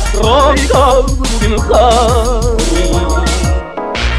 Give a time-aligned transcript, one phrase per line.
[0.00, 2.58] строго в Гугенхайме.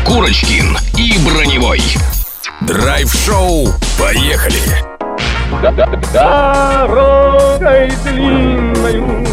[0.06, 1.82] Курочкин и Броневой.
[2.62, 3.68] Драйв-шоу.
[4.00, 4.62] Поехали!
[6.14, 9.26] Дорогой длинною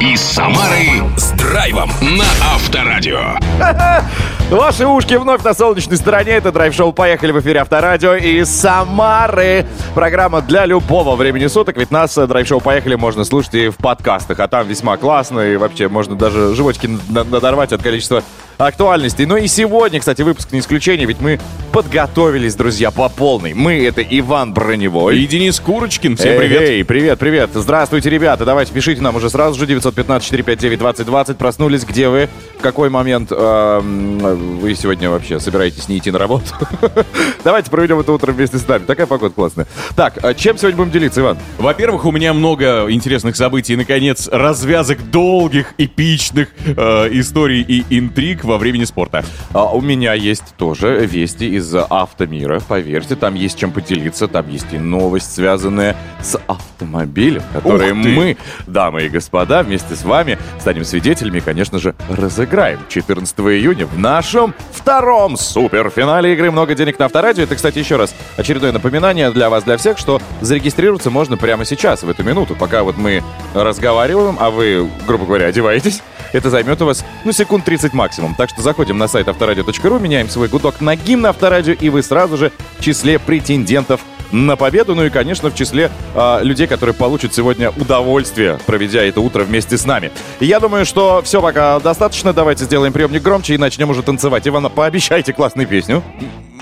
[0.00, 2.24] Из Самары с драйвом на
[2.54, 3.38] Авторадио.
[4.50, 6.32] Ваши ушки вновь на солнечной стороне.
[6.32, 9.64] Это драйв-шоу «Поехали» в эфире Авторадио из Самары.
[9.94, 11.76] Программа для любого времени суток.
[11.76, 14.40] Ведь нас э, драйв-шоу «Поехали» можно слушать и в подкастах.
[14.40, 15.52] А там весьма классно.
[15.52, 18.24] И вообще можно даже животики на- надорвать от количества
[18.58, 19.24] актуальностей.
[19.24, 21.06] Ну и сегодня, кстати, выпуск не исключение.
[21.06, 21.38] Ведь мы
[21.72, 23.54] подготовились, друзья, по полной.
[23.54, 25.18] Мы— это Иван Броневой.
[25.18, 26.16] И Денис Курочкин.
[26.16, 26.60] Всем привет.
[26.62, 27.50] Эй, привет, привет.
[27.54, 28.44] Здравствуйте, ребята.
[28.44, 31.34] Давайте пишите нам уже сразу же 915-459-2020.
[31.34, 32.28] Проснулись, где вы?
[32.58, 36.46] В какой момент эм, вы сегодня вообще собираетесь не идти на работу?
[37.44, 38.84] Давайте проведем это утро вместе с нами.
[38.84, 39.66] Такая погода классная.
[39.96, 41.38] Так, а чем сегодня будем делиться, Иван?
[41.58, 46.72] Во-первых, у меня много интересных событий и, наконец, развязок долгих, эпичных э,
[47.12, 49.24] историй и интриг во времени спорта.
[49.52, 52.60] А, у меня есть тоже вести из автомира.
[52.60, 54.28] Поверьте, там есть чем поделиться.
[54.28, 60.38] Там есть и новость, связанная с автомобилем, которые мы, дамы и господа, вместе с вами
[60.58, 63.98] станем свидетелями и, конечно же, разыграем 14 июня в
[64.32, 67.42] нашем втором суперфинале игры «Много денег на авторадио».
[67.42, 72.04] Это, кстати, еще раз очередное напоминание для вас, для всех, что зарегистрироваться можно прямо сейчас,
[72.04, 76.00] в эту минуту, пока вот мы разговариваем, а вы, грубо говоря, одеваетесь.
[76.32, 78.36] Это займет у вас, ну, секунд 30 максимум.
[78.36, 82.36] Так что заходим на сайт авторадио.ру, меняем свой гудок на гимн авторадио, и вы сразу
[82.36, 84.00] же в числе претендентов
[84.32, 89.20] на победу, ну и, конечно, в числе а, людей, которые получат сегодня удовольствие, проведя это
[89.20, 90.10] утро вместе с нами.
[90.40, 92.32] Я думаю, что все пока достаточно.
[92.32, 94.46] Давайте сделаем приемник громче и начнем уже танцевать.
[94.46, 96.02] Ивана, пообещайте классную песню.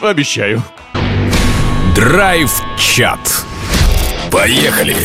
[0.00, 0.62] Обещаю.
[1.94, 3.18] Драйв-чат.
[4.30, 4.96] Поехали!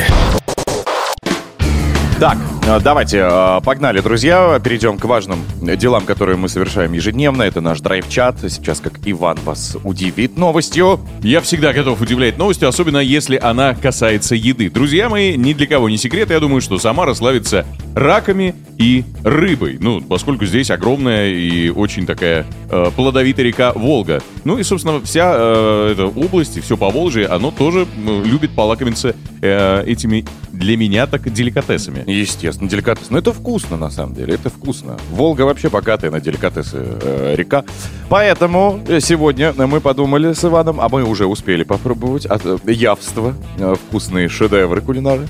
[2.19, 4.59] Так, э, давайте, э, погнали, друзья.
[4.63, 7.43] Перейдем к важным делам, которые мы совершаем ежедневно.
[7.43, 8.37] Это наш драйв-чат.
[8.49, 10.99] Сейчас, как Иван вас удивит новостью.
[11.21, 14.69] Я всегда готов удивлять новостью, особенно если она касается еды.
[14.69, 17.65] Друзья мои, ни для кого не секрет, я думаю, что Самара славится
[17.95, 19.77] раками и рыбой.
[19.79, 24.21] Ну, поскольку здесь огромная и очень такая э, плодовитая река Волга.
[24.43, 29.83] Ну и, собственно, вся э, эта область и все Поволжье, оно тоже любит полакомиться э,
[29.85, 32.02] этими для меня так деликатесами.
[32.05, 33.09] Естественно, деликатес.
[33.09, 34.35] Но это вкусно, на самом деле.
[34.35, 34.97] Это вкусно.
[35.11, 37.63] Волга вообще богатая на деликатесы э, река.
[38.09, 43.75] Поэтому сегодня мы подумали с Иваном, а мы уже успели попробовать от э, явства, э,
[43.87, 45.27] вкусные шедевры кулинары.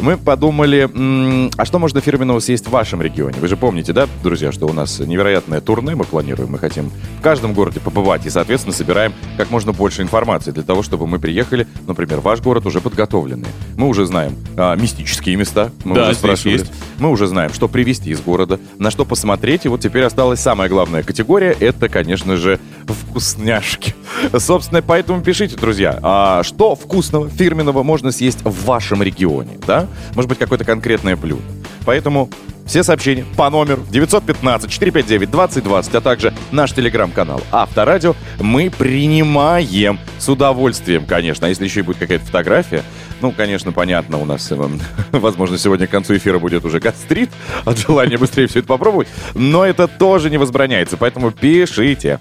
[0.00, 3.36] Мы подумали, м, а что можно фирменного съесть в вашем регионе?
[3.40, 6.50] Вы же помните, да, друзья, что у нас невероятное турне мы планируем.
[6.52, 10.82] Мы хотим в каждом городе побывать и, соответственно, собираем как можно больше информации для того,
[10.82, 13.52] чтобы мы приехали, например, в ваш город уже подготовленные.
[13.76, 16.58] Мы уже знаем а, мистические места, мы Да, уже спрашивали.
[16.58, 16.72] есть.
[16.98, 19.64] Мы уже знаем, что привезти из города, на что посмотреть.
[19.64, 21.56] И вот теперь осталась самая главная категория.
[21.58, 23.94] Это, конечно же, вкусняшки.
[24.36, 29.86] Собственно, поэтому пишите, друзья, а что вкусного, фирменного можно съесть в вашем регионе, да?
[30.14, 31.42] Может быть, какое-то конкретное блюдо.
[31.84, 32.30] Поэтому
[32.66, 41.46] все сообщения по номеру 915-459-2020, а также наш телеграм-канал Авторадио мы принимаем с удовольствием, конечно.
[41.46, 42.82] А если еще и будет какая-то фотография,
[43.22, 44.80] ну, конечно, понятно, у нас, эм,
[45.12, 47.30] возможно, сегодня к концу эфира будет уже гастрит
[47.64, 52.18] от желания быстрее все это попробовать, но это тоже не возбраняется, поэтому пишите.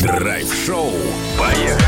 [0.00, 0.92] Драйв-шоу.
[1.38, 1.82] Поехали!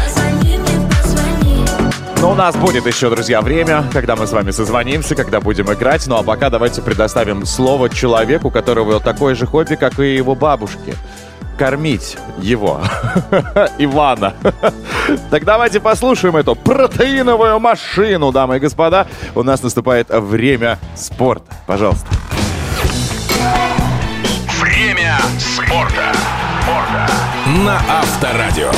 [2.24, 6.06] Но у нас будет еще, друзья, время, когда мы с вами созвонимся, когда будем играть.
[6.06, 10.34] Ну а пока давайте предоставим слово человеку, у которого такое же хобби, как и его
[10.34, 10.94] бабушки.
[11.58, 12.80] Кормить его,
[13.78, 14.34] Ивана.
[15.30, 19.06] Так давайте послушаем эту протеиновую машину, дамы и господа.
[19.34, 21.54] У нас наступает время спорта.
[21.66, 22.06] Пожалуйста.
[24.60, 26.14] Время спорта.
[27.64, 28.70] На Авторадио.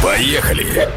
[0.00, 0.88] Поехали!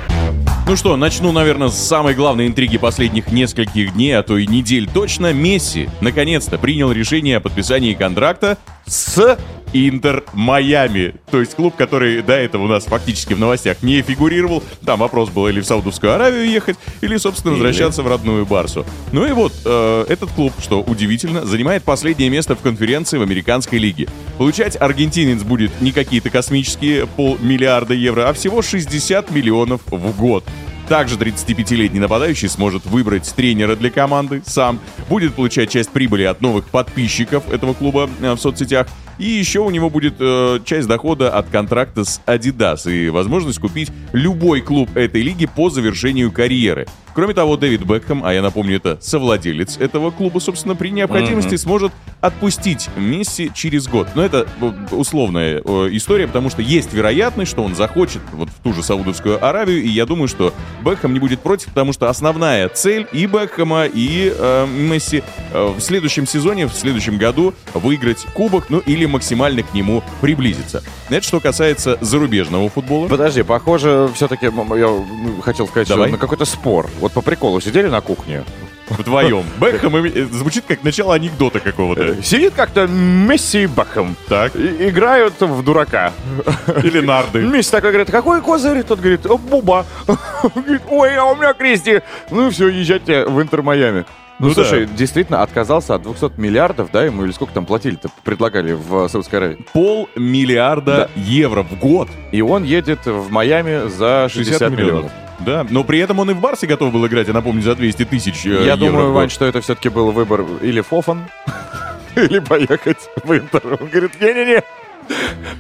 [0.68, 4.90] Ну что, начну, наверное, с самой главной интриги последних нескольких дней, а то и недель
[4.92, 5.32] точно.
[5.32, 9.38] Месси наконец-то принял решение о подписании контракта с
[9.74, 11.16] Интер Майами.
[11.32, 14.64] То есть клуб, который до этого у нас фактически в новостях не фигурировал.
[14.86, 18.86] Там вопрос был или в Саудовскую Аравию ехать, или, собственно, возвращаться в родную Барсу.
[19.12, 23.80] Ну и вот, э, этот клуб, что удивительно, занимает последнее место в конференции в американской
[23.80, 24.08] лиге.
[24.38, 30.46] Получать аргентинец будет не какие-то космические полмиллиарда евро, а всего 60 миллионов в год.
[30.88, 34.80] Также 35-летний нападающий сможет выбрать тренера для команды сам,
[35.10, 38.88] будет получать часть прибыли от новых подписчиков этого клуба э, в соцсетях,
[39.18, 43.92] и еще у него будет э, часть дохода от контракта с Adidas и возможность купить
[44.14, 46.86] любой клуб этой лиги по завершению карьеры.
[47.16, 51.94] Кроме того, Дэвид Бекхэм, а я напомню, это совладелец этого клуба, собственно, при необходимости сможет
[52.20, 54.10] отпустить Месси через год.
[54.16, 58.62] Но это э, условная э, история, потому что есть вероятность, что он захочет вот в
[58.62, 60.54] ту же Саудовскую Аравию, и я думаю, что
[60.84, 65.24] Бекхэм не будет против, потому что основная цель и Бекхэма, и э, Месси
[65.54, 70.84] э, в следующем сезоне, в следующем году выиграть кубок, ну или максимально к нему приблизиться.
[71.10, 73.08] Это что касается зарубежного футбола.
[73.08, 76.10] Подожди, похоже, все-таки я хотел сказать, Давай.
[76.10, 76.90] что на какой-то спор.
[77.06, 78.44] Вот по приколу сидели на кухне.
[78.90, 79.44] Вдвоем.
[79.62, 82.24] Бекхэм и- э, звучит как начало анекдота какого-то.
[82.24, 84.16] Сидит как-то Месси и Бекхэм.
[84.28, 84.56] Так.
[84.56, 86.14] И- играют в дурака.
[86.84, 87.42] Или нарды.
[87.44, 88.82] Месси такой говорит, какой козырь?
[88.82, 89.86] Тот говорит, «О, Буба.
[90.56, 92.02] Говорит, ой, а у меня Кристи.
[92.32, 94.04] Ну все, езжайте в Интер Майами.
[94.40, 98.74] Ну, Ну слушай, действительно отказался от 200 миллиардов, да, ему или сколько там платили-то, предлагали
[98.74, 99.58] в Саудовской Аравии.
[99.74, 102.10] Полмиллиарда евро в год.
[102.32, 105.12] И он едет в Майами за 60, миллионов.
[105.40, 108.06] Да, но при этом он и в Барсе готов был играть, я напомню, за 200
[108.06, 109.12] тысяч э, Я евро думаю.
[109.12, 111.28] Вань, что это все-таки был выбор или Фофан,
[112.16, 113.78] или поехать в Интер.
[113.80, 114.64] Он говорит, не-не-не,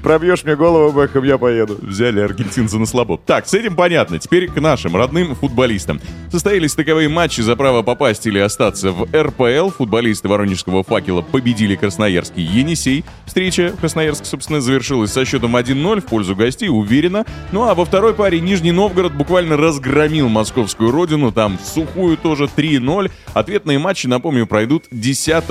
[0.01, 1.77] пробьешь мне голову, Бэхэм, я поеду.
[1.81, 3.19] Взяли аргентинца на слабо.
[3.25, 4.19] Так, с этим понятно.
[4.19, 5.99] Теперь к нашим родным футболистам.
[6.31, 9.69] Состоялись таковые матчи за право попасть или остаться в РПЛ.
[9.69, 13.03] Футболисты Воронежского факела победили Красноярский Енисей.
[13.25, 17.25] Встреча в Красноярске, собственно, завершилась со счетом 1-0 в пользу гостей, уверенно.
[17.51, 21.31] Ну а во второй паре Нижний Новгород буквально разгромил московскую родину.
[21.31, 23.11] Там в сухую тоже 3-0.
[23.33, 25.43] Ответные матчи, напомню, пройдут 10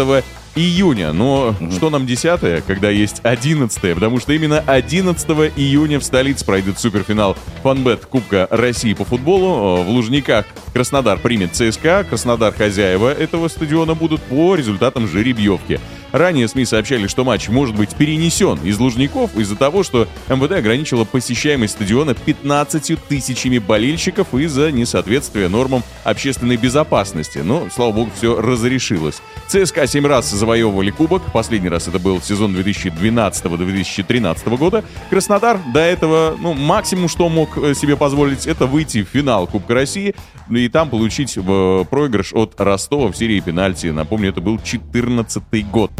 [0.55, 1.13] июня.
[1.13, 6.79] Но что нам 10 когда есть 11 Потому что именно 11 июня в столице пройдет
[6.79, 9.81] суперфинал Фанбет Кубка России по футболу.
[9.81, 12.07] Э, В Лужниках Краснодар примет ЦСКА.
[12.09, 15.81] Краснодар хозяева этого стадиона будут по результатам жеребьевки.
[16.15, 21.05] Ранее СМИ сообщали, что матч может быть перенесен из Лужников из-за того, что МВД ограничила
[21.05, 27.39] посещаемость стадиона 15 тысячами болельщиков из-за несоответствия нормам общественной безопасности.
[27.39, 29.23] Но, слава богу, все разрешилось.
[29.49, 31.21] ЦСКА 7 раз завоевывали кубок.
[31.33, 34.85] Последний раз это был сезон 2012-2013 года.
[35.11, 39.75] Краснодар до этого, ну, максимум, что мог э, себе позволить, это выйти в финал Кубка
[39.75, 40.15] России
[40.51, 43.87] и там получить э, проигрыш от Ростова в серии пенальти.
[43.89, 45.91] Напомню, это был 14 год.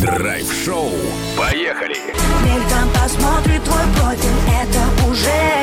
[0.00, 0.90] Драйв-шоу.
[1.36, 1.96] Поехали!
[2.44, 5.57] Мельком посмотрит твой профиль, это уже.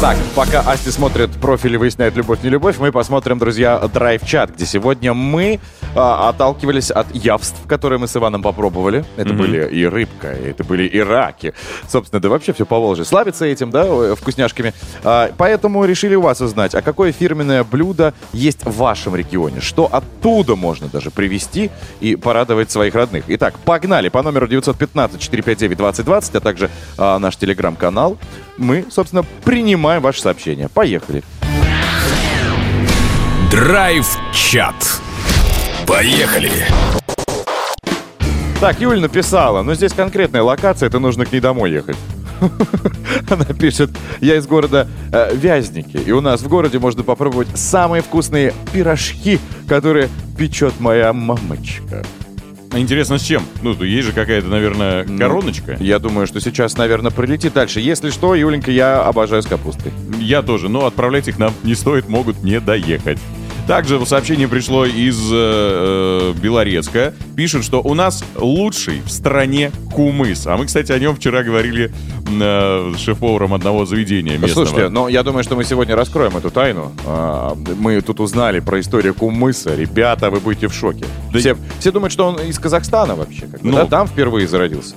[0.00, 4.64] Так, пока Асти смотрит профиль и выясняет любовь, не любовь, мы посмотрим, друзья, драйв-чат, где
[4.64, 5.60] сегодня мы
[5.94, 9.04] а, отталкивались от явств, которые мы с Иваном попробовали.
[9.16, 11.52] Это были и рыбка, это были и раки.
[11.88, 13.04] Собственно, да вообще все по Волжье.
[13.04, 14.72] Славится этим, да, ой, вкусняшками.
[15.04, 19.60] А, поэтому решили у вас узнать, а какое фирменное блюдо есть в вашем регионе?
[19.60, 21.70] Что оттуда можно даже привезти
[22.00, 23.24] и порадовать своих родных?
[23.28, 28.16] Итак, погнали по номеру 915-459-2020, а также а, наш телеграм-канал.
[28.56, 30.68] Мы, собственно, принимаем ваши сообщения.
[30.68, 31.24] Поехали.
[33.50, 34.76] Драйв-чат.
[35.88, 36.52] Поехали!
[38.60, 41.96] Так, Юль написала, но здесь конкретная локация, это нужно к ней домой ехать.
[43.28, 48.02] Она пишет, я из города э, Вязники, и у нас в городе можно попробовать самые
[48.02, 52.04] вкусные пирожки, которые печет моя мамочка.
[52.72, 53.42] А Интересно, с чем?
[53.62, 55.76] Ну, есть же какая-то, наверное, короночка.
[55.80, 57.80] Я думаю, что сейчас, наверное, прилетит дальше.
[57.80, 59.92] Если что, Юленька, я обожаю с капустой.
[60.20, 63.18] Я тоже, но отправлять их нам не стоит, могут не доехать.
[63.70, 67.14] Также сообщение пришло из э, э, Белорецка.
[67.36, 70.44] Пишут, что у нас лучший в стране кумыс.
[70.48, 71.92] А мы, кстати, о нем вчера говорили
[72.28, 74.66] э, шеф-поваром одного заведения местного.
[74.66, 76.90] Слушайте, но я думаю, что мы сегодня раскроем эту тайну.
[77.06, 79.72] А, Мы тут узнали про историю кумыса.
[79.76, 81.04] Ребята, вы будете в шоке.
[81.32, 83.42] Да все, все думают, что он из Казахстана вообще.
[83.42, 83.76] как бы, Ну.
[83.76, 83.86] да?
[83.86, 84.96] Там впервые зародился.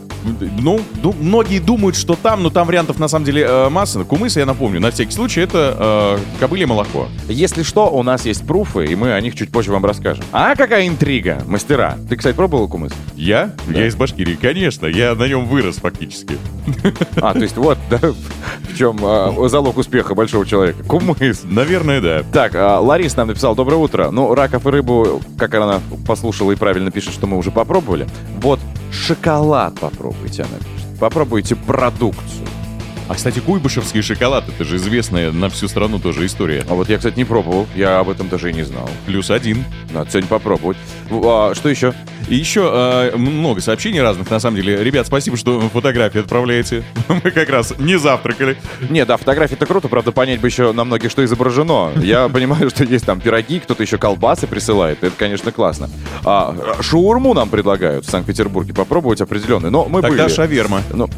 [0.59, 4.03] Ну, ду- многие думают, что там, но там вариантов на самом деле э, масса.
[4.03, 7.07] Кумыс, я напомню, на всякий случай, это э, кобылье молоко.
[7.27, 10.23] Если что, у нас есть пруфы, и мы о них чуть позже вам расскажем.
[10.31, 11.97] А какая интрига, мастера?
[12.09, 12.93] Ты, кстати, пробовал кумыс?
[13.15, 13.51] Я?
[13.69, 14.85] Я из Башкирии, конечно.
[14.87, 16.37] Я на нем вырос фактически.
[17.17, 20.83] А, то есть вот, да, в чем а, залог успеха большого человека.
[20.83, 21.41] Кумыс.
[21.43, 22.23] Наверное, да.
[22.31, 24.09] Так, а, Ларис нам написал «Доброе утро».
[24.11, 28.07] Ну, раков и рыбу, как она послушала и правильно пишет, что мы уже попробовали.
[28.41, 28.59] Вот
[28.93, 30.99] шоколад попробуйте, она пишет.
[30.99, 32.47] Попробуйте продукцию.
[33.09, 36.65] А, кстати, куйбышевский шоколад, это же известная на всю страну тоже история.
[36.69, 37.67] А вот я, кстати, не пробовал.
[37.75, 38.89] Я об этом даже и не знал.
[39.05, 39.65] Плюс один.
[39.91, 40.77] Надо сегодня попробовать.
[41.09, 41.93] В- а, что еще?
[42.29, 44.81] И еще э, много сообщений разных, на самом деле.
[44.81, 46.83] Ребят, спасибо, что фотографии отправляете.
[47.09, 48.55] Мы как раз не завтракали.
[48.89, 51.91] Не, да, фотографии-то круто, правда, понять бы еще на многих, что изображено.
[52.01, 55.03] Я понимаю, что есть там пироги, кто-то еще колбасы присылает.
[55.03, 55.89] Это, конечно, классно.
[56.23, 59.69] А, шаурму нам предлагают в Санкт-Петербурге попробовать определенный.
[59.69, 60.33] Но мы Тогда были.
[60.33, 60.81] шаверма.
[60.93, 61.09] Ну,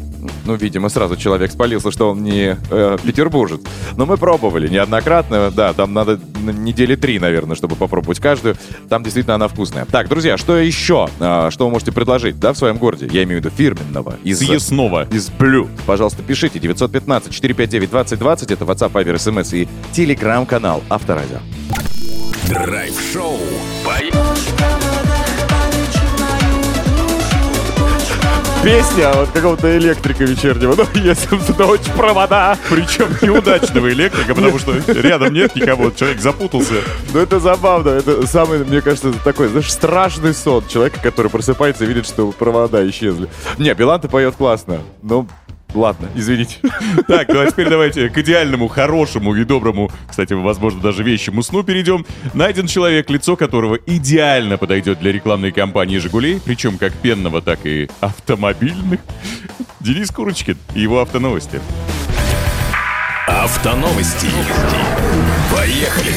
[0.46, 3.60] Ну, видимо, сразу человек спалился, что он не э, петербуржец.
[3.96, 5.50] Но мы пробовали неоднократно.
[5.50, 8.56] Да, там надо недели три, наверное, чтобы попробовать каждую.
[8.88, 9.84] Там действительно она вкусная.
[9.86, 11.08] Так, друзья, что еще?
[11.18, 13.08] А, что вы можете предложить, да, в своем городе?
[13.10, 14.14] Я имею в виду фирменного.
[14.22, 15.08] Из, Съестного.
[15.10, 15.68] из блюд.
[15.84, 16.58] Пожалуйста, пишите.
[16.60, 18.52] 915-459-2020.
[18.52, 21.38] Это WhatsApp, Viber, SMS и телеграм-канал Авторадио.
[22.48, 23.38] Драйв-шоу.
[23.84, 24.75] Поехали.
[28.66, 30.74] Песня вот какого-то электрика вечернего.
[30.74, 32.58] Ну, если ночь провода.
[32.68, 36.74] Причем неудачного электрика, потому что рядом нет никого, человек запутался.
[37.14, 37.90] Ну, это забавно.
[37.90, 42.84] Это самый, мне кажется, такой, знаешь, страшный сон человека, который просыпается и видит, что провода
[42.90, 43.28] исчезли.
[43.56, 44.80] Не, Билан-то поет классно.
[45.00, 45.28] Ну,
[45.76, 46.56] ладно, извините.
[47.06, 51.62] Так, ну а теперь давайте к идеальному, хорошему и доброму, кстати, возможно, даже вещему сну
[51.62, 52.04] перейдем.
[52.34, 57.88] Найден человек, лицо которого идеально подойдет для рекламной кампании «Жигулей», причем как пенного, так и
[58.00, 59.00] автомобильных.
[59.80, 61.60] Денис Курочкин и его автоновости.
[63.28, 64.28] Автоновости.
[65.54, 66.12] Поехали.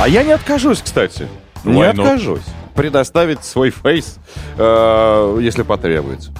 [0.00, 1.28] А я не откажусь, кстати.
[1.64, 2.44] Не откажусь.
[2.74, 4.18] Предоставить свой фейс,
[4.58, 6.32] э, если потребуется.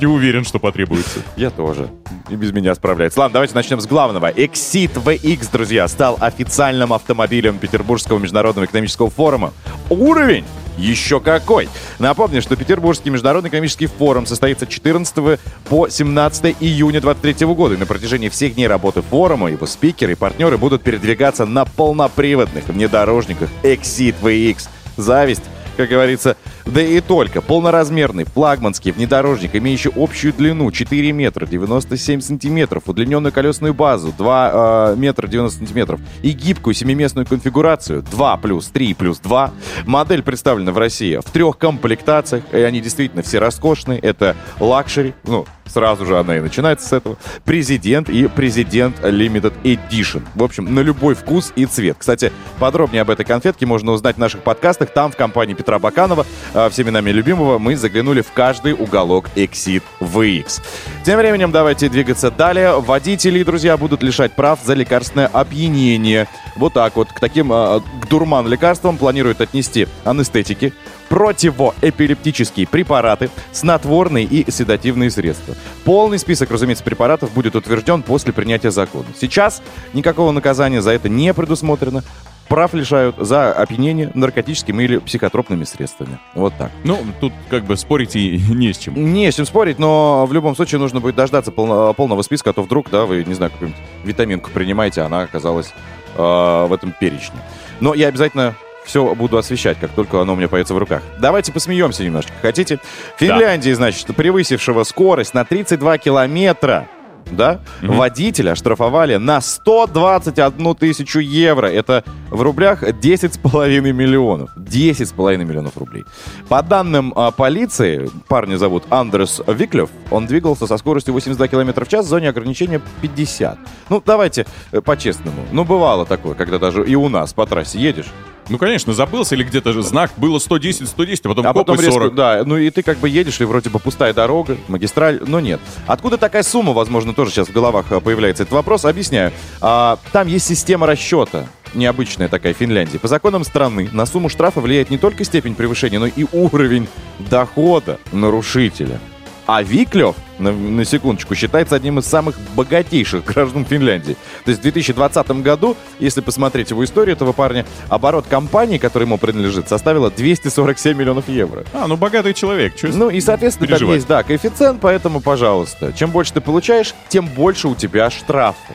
[0.00, 1.20] Не уверен, что потребуется.
[1.36, 1.88] Я тоже.
[2.28, 3.20] И без меня справляется.
[3.20, 4.30] Ладно, давайте начнем с главного.
[4.30, 9.52] Exit VX, друзья, стал официальным автомобилем Петербургского международного экономического форума.
[9.90, 10.44] Уровень
[10.76, 11.68] еще какой!
[12.00, 17.74] Напомню, что Петербургский международный экономический форум состоится 14 по 17 июня 2023 года.
[17.74, 22.66] И на протяжении всех дней работы форума его спикеры и партнеры будут передвигаться на полноприводных
[22.66, 24.68] внедорожниках Exit VX.
[24.96, 25.44] Зависть
[25.76, 26.36] как говорится,
[26.66, 27.40] да и только.
[27.40, 34.96] Полноразмерный флагманский внедорожник, имеющий общую длину 4 метра 97 сантиметров, удлиненную колесную базу 2 э,
[34.96, 39.52] метра 90 сантиметров и гибкую семиместную конфигурацию 2 плюс 3 плюс 2.
[39.86, 43.98] Модель представлена в России в трех комплектациях, и они действительно все роскошные.
[43.98, 47.16] Это luxury, ну, сразу же она и начинается с этого.
[47.44, 50.22] President и President Limited Edition.
[50.34, 51.96] В общем, на любой вкус и цвет.
[51.98, 54.90] Кстати, подробнее об этой конфетке можно узнать в наших подкастах.
[54.90, 56.26] Там, в компании Петра Баканова,
[56.70, 60.62] всеми нами любимого, мы заглянули в каждый уголок Exeed VX.
[61.04, 62.80] Тем временем давайте двигаться далее.
[62.80, 66.28] Водители, друзья, будут лишать прав за лекарственное опьянение.
[66.56, 67.08] Вот так вот.
[67.08, 70.72] К таким э, к дурман лекарствам планируют отнести анестетики,
[71.08, 75.54] противоэпилептические препараты, снотворные и седативные средства.
[75.84, 79.06] Полный список, разумеется, препаратов будет утвержден после принятия закона.
[79.20, 82.02] Сейчас никакого наказания за это не предусмотрено.
[82.48, 86.18] Прав лишают за опьянение наркотическими или психотропными средствами.
[86.34, 86.70] Вот так.
[86.84, 88.94] Ну, тут как бы спорить и не с чем.
[89.12, 92.52] Не с чем спорить, но в любом случае нужно будет дождаться полно- полного списка, а
[92.52, 95.72] то вдруг, да, вы, не знаю, какую-нибудь витаминку принимаете, а она оказалась
[96.16, 97.38] э, в этом перечне.
[97.80, 101.02] Но я обязательно все буду освещать, как только оно у меня появится в руках.
[101.18, 102.34] Давайте посмеемся немножечко.
[102.42, 102.78] Хотите?
[103.16, 106.86] Финляндии, значит, превысившего скорость на 32 километра,
[107.30, 111.66] да, водителя оштрафовали на 121 тысячу евро.
[111.66, 114.50] Это в рублях 10,5 миллионов.
[114.56, 116.04] 10,5 миллионов рублей.
[116.48, 121.88] По данным а, полиции, парня зовут Андрес Виклев, он двигался со скоростью 82 км в
[121.88, 123.58] час в зоне ограничения 50.
[123.88, 125.42] Ну, давайте э, по-честному.
[125.52, 128.06] Ну, бывало такое, когда даже и у нас по трассе едешь,
[128.48, 131.92] Ну, конечно, забылся или где-то же знак было 110, 110, а потом а потом резко,
[131.92, 132.14] 40.
[132.14, 135.60] да, ну и ты как бы едешь, и вроде бы пустая дорога, магистраль, но нет.
[135.86, 139.32] Откуда такая сумма, возможно, тоже сейчас в головах а, появляется этот вопрос, объясняю.
[139.60, 142.98] А, там есть система расчета, необычная такая в Финляндии.
[142.98, 147.98] По законам страны на сумму штрафа влияет не только степень превышения, но и уровень дохода
[148.12, 149.00] нарушителя.
[149.46, 154.16] А Виклев, на, на секундочку, считается одним из самых богатейших граждан Финляндии.
[154.44, 159.18] То есть в 2020 году, если посмотреть его историю этого парня, оборот компании, которая ему
[159.18, 161.64] принадлежит, составила 247 миллионов евро.
[161.74, 163.96] А, ну богатый человек, Ну и, соответственно, там переживать?
[163.96, 168.74] есть, да, коэффициент, поэтому, пожалуйста, чем больше ты получаешь, тем больше у тебя штрафы.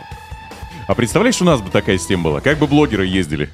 [0.90, 2.42] А представляешь, у нас бы такая система была?
[2.42, 3.52] Как бы блогеры ездили?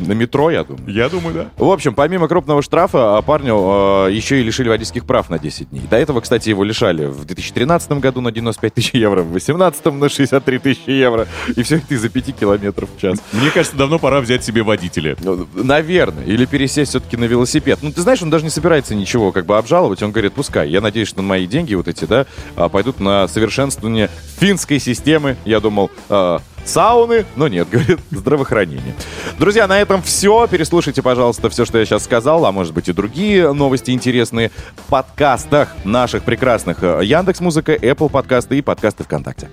[0.00, 0.92] На метро, я думаю.
[0.92, 1.48] Я думаю, да.
[1.56, 5.70] В общем, помимо крупного штрафа, а, парню э, еще и лишили водительских прав на 10
[5.70, 5.82] дней.
[5.88, 10.08] До этого, кстати, его лишали в 2013 году на 95 тысяч евро, в 2018 на
[10.08, 11.28] 63 тысячи евро.
[11.54, 13.20] И все это из-за 5 километров в час.
[13.32, 15.16] Мне кажется, давно пора взять себе водителя.
[15.20, 16.24] Ну, Наверное.
[16.24, 17.78] Или пересесть все-таки на велосипед.
[17.82, 20.02] Ну, ты знаешь, он даже не собирается ничего как бы обжаловать.
[20.02, 20.68] Он говорит, пускай.
[20.70, 22.26] Я надеюсь, что мои деньги вот эти, да,
[22.56, 25.36] а, пойдут на совершенствование финской системы.
[25.44, 28.94] Я думал, а, сауны, но нет, говорит, здравоохранение.
[29.38, 30.46] Друзья, на этом все.
[30.46, 34.90] Переслушайте, пожалуйста, все, что я сейчас сказал, а может быть и другие новости интересные в
[34.90, 39.48] подкастах наших прекрасных Яндекс Музыка, Apple подкасты и подкасты ВКонтакте.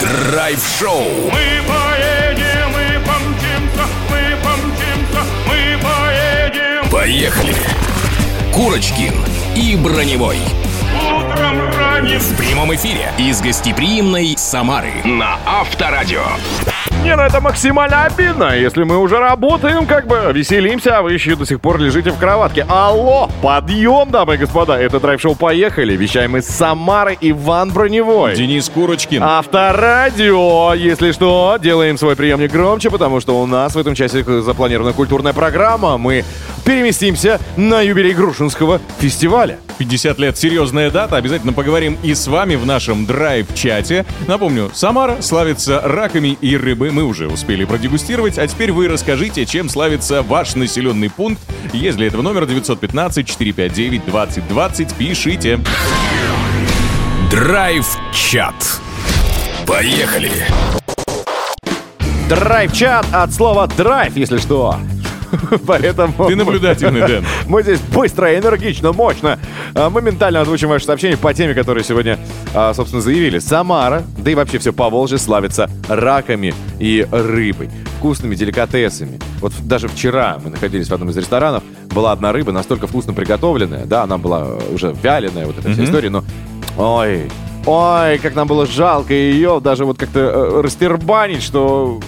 [0.00, 1.02] Драйв-шоу.
[1.24, 6.90] Мы поедем, мы помчимся, мы помчимся, мы поедем.
[6.90, 7.54] Поехали.
[8.52, 9.14] Курочкин
[9.56, 10.38] и Броневой.
[12.00, 16.24] Тянет В прямом эфире из гостеприимной Самары на Авторадио.
[17.02, 21.34] Не, ну это максимально обидно, если мы уже работаем, как бы веселимся, а вы еще
[21.34, 22.66] до сих пор лежите в кроватке.
[22.68, 25.96] Алло, подъем, дамы и господа, это драйв-шоу «Поехали».
[25.96, 28.34] Вещаем из Самары Иван Броневой.
[28.36, 29.22] Денис Курочкин.
[29.22, 34.92] Авторадио, если что, делаем свой приемник громче, потому что у нас в этом часе запланирована
[34.92, 35.96] культурная программа.
[35.96, 36.22] Мы
[36.66, 39.58] переместимся на юбилей Грушинского фестиваля.
[39.78, 41.16] 50 лет серьезная дата.
[41.16, 44.04] Обязательно поговорим и с вами в нашем драйв-чате.
[44.28, 46.89] Напомню, Самара славится раками и рыбой.
[46.90, 48.38] Мы уже успели продегустировать.
[48.38, 51.42] А теперь вы расскажите, чем славится ваш населенный пункт.
[51.72, 55.60] Если это номер 915-459-2020, пишите.
[57.30, 58.54] Драйв-чат.
[59.66, 60.30] Поехали.
[62.28, 64.78] Драйв-чат от слова драйв, если что.
[65.66, 66.26] Поэтому...
[66.26, 67.24] Ты наблюдательный, Дэн.
[67.46, 69.38] Мы здесь быстро, энергично, мощно,
[69.74, 72.18] а, моментально озвучим ваши сообщения по теме, которые сегодня,
[72.54, 73.38] а, собственно, заявили.
[73.38, 79.18] Самара, да и вообще все по Волжье славится раками и рыбой, вкусными деликатесами.
[79.40, 83.86] Вот даже вчера мы находились в одном из ресторанов, была одна рыба настолько вкусно приготовленная,
[83.86, 86.24] да, она была уже вяленая, вот эта вся история, но...
[86.78, 87.28] Ой,
[87.66, 92.00] ой, как нам было жалко ее даже вот как-то э, растербанить, что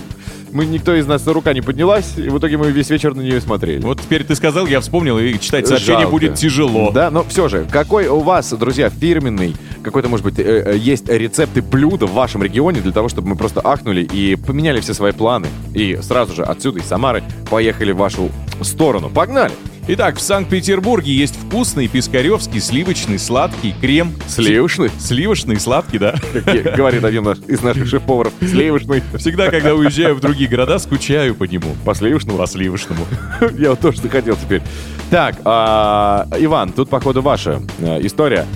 [0.52, 3.40] мы никто из нас рука не поднялась, и в итоге мы весь вечер на нее
[3.40, 3.82] смотрели.
[3.82, 6.12] Вот теперь ты сказал, я вспомнил, и читать сообщение Жалко.
[6.12, 6.90] будет тяжело.
[6.90, 11.08] Да, но все же, какой у вас, друзья, фирменный, какой-то, может быть, э, э, есть
[11.08, 15.12] рецепты блюда в вашем регионе для того, чтобы мы просто ахнули и поменяли все свои
[15.12, 15.48] планы.
[15.74, 18.30] И сразу же отсюда, из Самары, поехали в вашу
[18.62, 19.10] сторону.
[19.10, 19.52] Погнали!
[19.88, 24.12] Итак, в Санкт-Петербурге есть вкусный пискаревский сливочный сладкий крем.
[24.28, 26.14] Сливочный, Сливочный сладкий, да.
[26.32, 28.32] как говорит один из наших шеф-поваров.
[28.40, 29.02] Сливочный.
[29.18, 31.74] Всегда, когда уезжаю в другие города, скучаю по нему.
[31.84, 32.38] По сливочному?
[32.38, 33.04] По сливочному.
[33.58, 34.62] Я вот тоже захотел теперь.
[35.10, 38.46] Так, а, Иван, тут, походу, ваша э, история.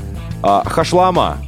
[0.45, 1.39] А, хашлама.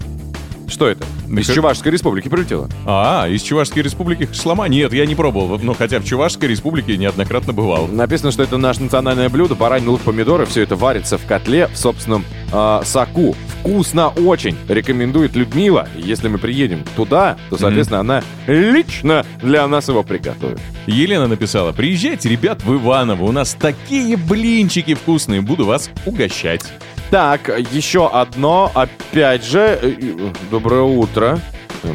[0.68, 1.04] Что это?
[1.28, 2.68] Из как- Чувашской республики прилетело.
[2.86, 4.68] А, из Чувашской республики шлама?
[4.68, 5.58] Нет, я не пробовал.
[5.58, 7.86] Но хотя в Чувашской республике неоднократно бывал.
[7.88, 10.46] Написано, что это наше национальное блюдо, баранин, лук, помидоры.
[10.46, 13.34] Все это варится в котле в собственном а, соку.
[13.60, 15.88] Вкусно очень, рекомендует Людмила.
[15.96, 20.60] Если мы приедем туда, то, соответственно, она лично для нас его приготовит.
[20.86, 23.24] Елена написала, приезжайте, ребят, в Иваново.
[23.24, 25.40] У нас такие блинчики вкусные.
[25.40, 26.62] Буду вас угощать.
[27.10, 31.40] Так, еще одно, опять же, э, э, доброе утро.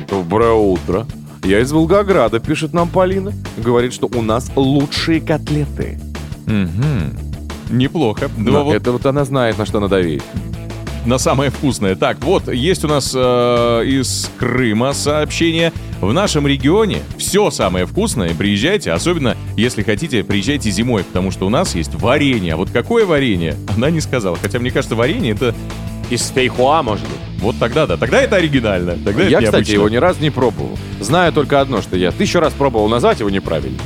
[0.10, 1.06] Доброе утро.
[1.44, 3.32] Я из Волгограда, пишет нам Полина.
[3.58, 6.00] Говорит, что у нас лучшие котлеты.
[7.70, 8.30] Неплохо.
[8.38, 10.24] Но Но вот Это вот она знает, на что надавить.
[11.06, 11.96] На самое вкусное.
[11.96, 13.18] Так, вот, есть у нас э,
[13.86, 15.72] из Крыма сообщение.
[16.02, 18.34] В нашем регионе все самое вкусное.
[18.34, 22.54] Приезжайте, особенно если хотите, приезжайте зимой, потому что у нас есть варенье.
[22.54, 23.56] А вот какое варенье?
[23.76, 24.38] Она не сказала.
[24.38, 25.56] Хотя, мне кажется, варенье это...
[26.10, 27.18] Из фейхуа, может быть.
[27.40, 27.96] Вот тогда да.
[27.96, 28.98] Тогда это оригинально.
[29.04, 30.78] Тогда Я, это кстати, его ни разу не пробовал.
[31.00, 33.80] Знаю только одно, что я тысячу раз пробовал назвать его неправильно.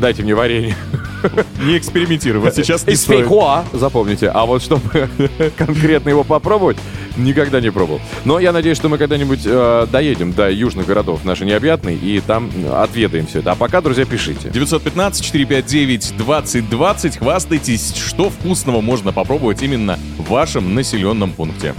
[0.00, 0.74] Дайте мне варенье.
[1.64, 2.40] Не экспериментируй.
[2.40, 3.20] Вот сейчас не Из стоит.
[3.20, 4.28] фейхуа, запомните.
[4.28, 5.08] А вот чтобы
[5.56, 6.76] конкретно его попробовать,
[7.16, 8.00] никогда не пробовал.
[8.24, 12.50] Но я надеюсь, что мы когда-нибудь э, доедем до южных городов нашей необъятной и там
[12.72, 13.52] отведаем все это.
[13.52, 14.48] А пока, друзья, пишите.
[14.48, 17.18] 915-459-2020.
[17.18, 21.74] Хвастайтесь, что вкусного можно попробовать именно в вашем населенном пункте.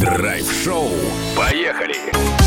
[0.00, 0.90] Драйв-шоу.
[1.36, 2.43] Поехали.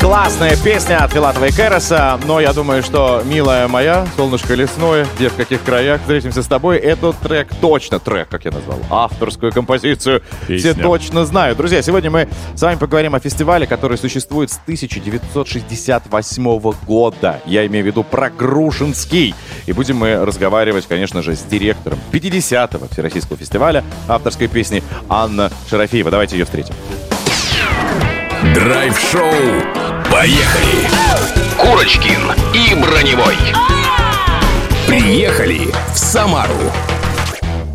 [0.00, 5.28] Классная песня от Филатова и Кэроса, но я думаю, что «Милая моя», «Солнышко лесное», «Где
[5.28, 10.22] в каких краях встретимся с тобой» этот трек точно, трек, как я назвал, авторскую композицию,
[10.46, 10.72] Песня.
[10.72, 11.58] все точно знают.
[11.58, 17.40] Друзья, сегодня мы с вами поговорим о фестивале, который существует с 1968 года.
[17.44, 19.34] Я имею в виду про Грушинский.
[19.66, 26.12] И будем мы разговаривать, конечно же, с директором 50-го Всероссийского фестиваля авторской песни Анна Шарафеева.
[26.12, 26.76] Давайте ее встретим.
[28.54, 29.87] Драйв-шоу.
[30.10, 30.88] Поехали.
[31.58, 33.36] Курочкин и Броневой.
[34.86, 36.72] Приехали в Самару.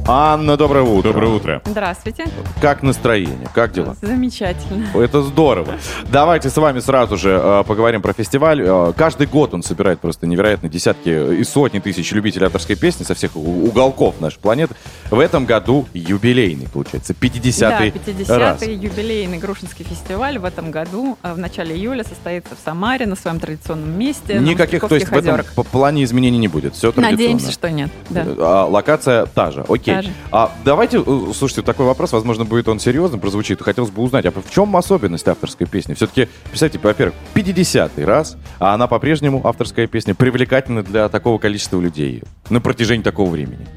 [0.05, 1.13] Анна, доброе утро.
[1.13, 1.61] Доброе утро.
[1.63, 2.25] Здравствуйте.
[2.59, 3.47] Как настроение?
[3.53, 3.95] Как дела?
[4.01, 4.87] Замечательно.
[4.93, 5.75] Это здорово.
[6.11, 8.61] Давайте с вами сразу же э, поговорим про фестиваль.
[8.61, 13.15] Э, каждый год он собирает просто невероятные десятки и сотни тысяч любителей авторской песни со
[13.15, 14.75] всех уголков нашей планеты.
[15.09, 18.61] В этом году юбилейный, получается, 50-й да, раз.
[18.61, 23.15] 50-й юбилейный Грушинский фестиваль в этом году э, в начале июля состоится в Самаре на
[23.15, 24.37] своем традиционном месте.
[24.39, 25.71] Никаких, то есть в Мостиковских этом озерах.
[25.71, 26.73] плане изменений не будет.
[26.73, 27.11] Все традиционно.
[27.11, 27.89] Надеемся, что нет.
[28.09, 28.25] Да.
[28.37, 29.92] А, локация та же, окей.
[30.01, 30.11] Же.
[30.31, 33.61] А давайте, э, слушайте, такой вопрос, возможно, будет он серьезно прозвучит.
[33.61, 35.93] Хотелось бы узнать, а в чем особенность авторской песни?
[35.93, 42.23] Все-таки, представьте, во-первых, 50-й раз, а она по-прежнему, авторская песня, привлекательна для такого количества людей
[42.49, 43.67] на протяжении такого времени.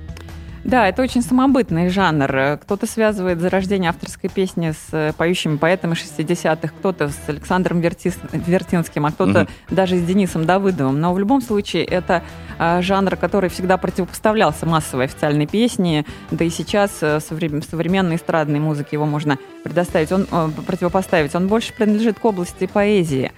[0.65, 2.59] Да, это очень самобытный жанр.
[2.61, 9.07] Кто-то связывает зарождение авторской песни с э, поющими поэтами 60-х, кто-то с Александром Вертис, Вертинским,
[9.07, 9.49] а кто-то Мгм.
[9.71, 11.01] даже с Денисом Давыдовым.
[11.01, 12.25] Но в любом случае это
[12.59, 19.07] жанр, который всегда противопоставлялся массовой официальной песне, да и сейчас э, современной эстрадной музыке его
[19.07, 21.35] можно предоставить, он, э, противопоставить.
[21.35, 23.33] Он больше принадлежит к области поэзии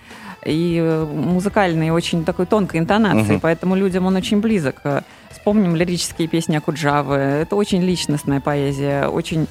[0.45, 3.41] и э, музыкальной очень такой тонкой интонации, Мгм.
[3.41, 4.77] поэтому людям он очень близок.
[4.85, 5.01] Э,
[5.31, 7.15] Вспомним лирические песни Акуджавы.
[7.15, 9.47] Это очень личностная поэзия, очень э,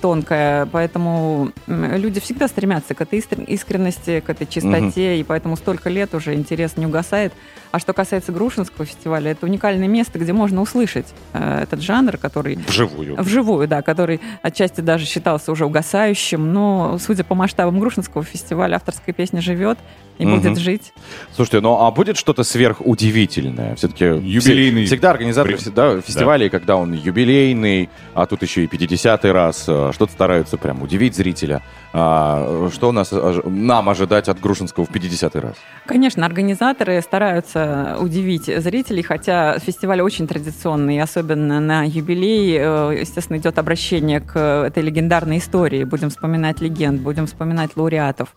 [0.00, 5.88] тонкая, поэтому люди всегда стремятся к этой искр- искренности, к этой чистоте, и поэтому столько
[5.90, 7.32] лет уже интерес не угасает.
[7.72, 12.56] А что касается Грушинского фестиваля, это уникальное место, где можно услышать э, этот жанр, который
[12.68, 13.16] Вживую.
[13.20, 19.12] Вживую, да, который отчасти даже считался уже угасающим, но, судя по масштабам Грушинского фестиваля, авторская
[19.12, 19.78] песня живет
[20.18, 20.40] и Мгм.
[20.40, 20.92] будет жить.
[21.34, 23.74] Слушайте, ну а будет что-то сверхудивительное?
[23.74, 24.86] Все-таки Юбилейный.
[24.86, 29.63] всегда организаторы При- всегда фестивалей, когда он юбилейный, а тут еще и 50-й раз, э,
[29.64, 31.62] что-то стараются прям удивить зрителя.
[31.92, 35.54] А, что нас нам ожидать от Грушинского в 50-й раз?
[35.86, 43.58] Конечно, организаторы стараются удивить зрителей, хотя фестиваль очень традиционный, особенно на юбилей, э, естественно, идет
[43.58, 45.84] обращение к этой легендарной истории.
[45.84, 48.30] Будем вспоминать легенд, будем вспоминать лауреатов.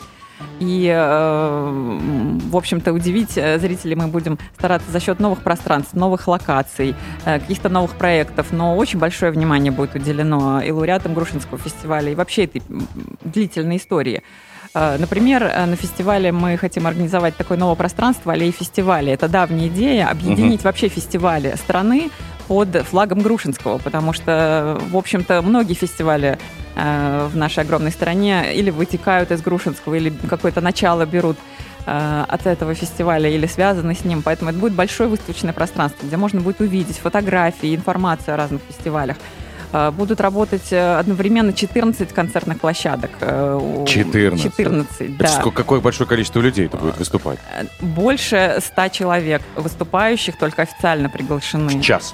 [0.60, 6.28] И, э, в общем-то, удивить э, зрителей мы будем стараться за счет новых пространств, новых
[6.28, 6.96] локаций,
[7.26, 8.48] э, каких-то новых проектов.
[8.52, 12.62] Но очень большое внимание будет уделено и лауреатам Грушинского фестиваля, и вообще этой
[13.24, 14.24] длительной истории.
[14.74, 19.14] Например, на фестивале мы хотим организовать такое новое пространство аллеи фестиваля.
[19.14, 22.12] Это давняя идея объединить вообще фестивали страны
[22.48, 26.38] под флагом Грушинского, потому что, в общем-то, многие фестивали
[26.78, 31.38] в нашей огромной стране или вытекают из Грушинского, или какое-то начало берут
[31.86, 34.22] э, от этого фестиваля или связаны с ним.
[34.22, 39.18] Поэтому это будет большое выставочное пространство, где можно будет увидеть фотографии, информацию о разных фестивалях.
[39.74, 43.10] Э, Будут работать э, одновременно 14 концертных площадок.
[43.22, 44.44] э, у- 14?
[44.44, 45.28] 14, Это да.
[45.28, 47.40] сколько- какое большое количество людей это будет выступать?
[47.60, 51.70] Э, Больше 100 человек выступающих только официально приглашены.
[51.80, 52.14] В час.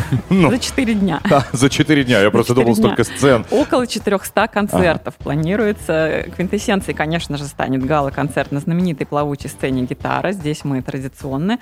[0.30, 1.20] Ну, За 4 дня.
[1.28, 2.20] да, за 4 дня.
[2.20, 2.82] Я просто думал, дня.
[2.94, 3.44] столько сцен.
[3.50, 6.24] Около 400 концертов планируется.
[6.36, 10.32] Квинтэссенцией, конечно же, станет гала-концерт на знаменитой плавучей сцене «Гитара».
[10.32, 11.58] Здесь мы традиционны.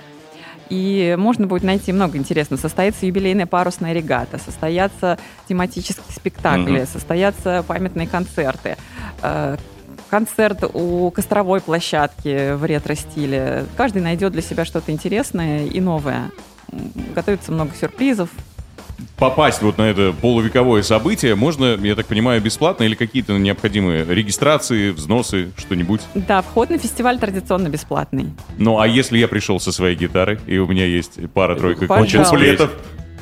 [0.71, 2.59] И можно будет найти много интересного.
[2.61, 6.87] Состоится юбилейная парусная регата, состоятся тематические спектакли, Мгм.
[6.87, 8.77] состоятся памятные концерты.
[9.23, 9.57] Э,
[10.11, 13.65] Концерт у костровой площадки в ретро-стиле.
[13.77, 16.31] Каждый найдет для себя что-то интересное и новое.
[17.15, 18.31] Готовится много сюрпризов,
[19.17, 24.91] Попасть вот на это полувековое событие можно, я так понимаю, бесплатно или какие-то необходимые регистрации,
[24.91, 26.01] взносы, что-нибудь?
[26.15, 28.33] Да, вход на фестиваль традиционно бесплатный.
[28.59, 32.73] Ну, а если я пришел со своей гитарой, и у меня есть пара-тройка куплетов?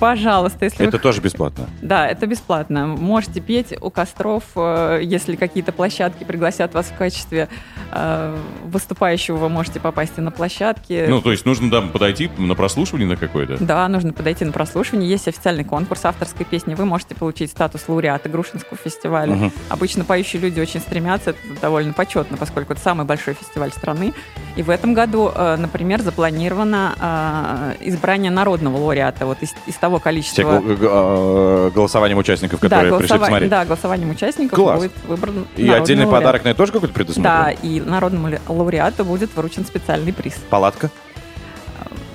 [0.03, 1.01] Пожалуйста, если Это вы...
[1.01, 1.69] тоже бесплатно.
[1.81, 2.89] Да, это бесплатно.
[2.89, 7.49] Можете петь у костров, э, если какие-то площадки пригласят вас в качестве
[7.93, 11.07] э, выступающего, вы можете попасть и на площадки.
[11.09, 13.65] Ну, то есть нужно там подойти на прослушивание на какое-то?
[13.65, 15.09] Да, нужно подойти на прослушивание.
[15.09, 16.75] Есть официальный конкурс авторской песни.
[16.75, 19.37] Вы можете получить статус лауреата Грушинского фестиваля.
[19.37, 19.53] Мгм.
[19.69, 21.31] Обычно поющие люди очень стремятся.
[21.31, 24.15] Это довольно почетно, поскольку это самый большой фестиваль страны.
[24.57, 29.27] И в этом году, э, например, запланировано избрание народного лауреата.
[29.27, 30.59] Вот из, из того Все количества...
[30.61, 33.51] г- э, голосованием участников, Да, которые пришли голосова- посмотреть.
[33.51, 34.79] да, голосованием участников Класс.
[34.81, 36.23] будет выбран И отдельный лауреат.
[36.23, 37.57] подарок на это тоже какой-то Да, предусмотрен?
[37.63, 40.35] и народному лауреату будет вручен специальный приз.
[40.51, 40.91] Палатка?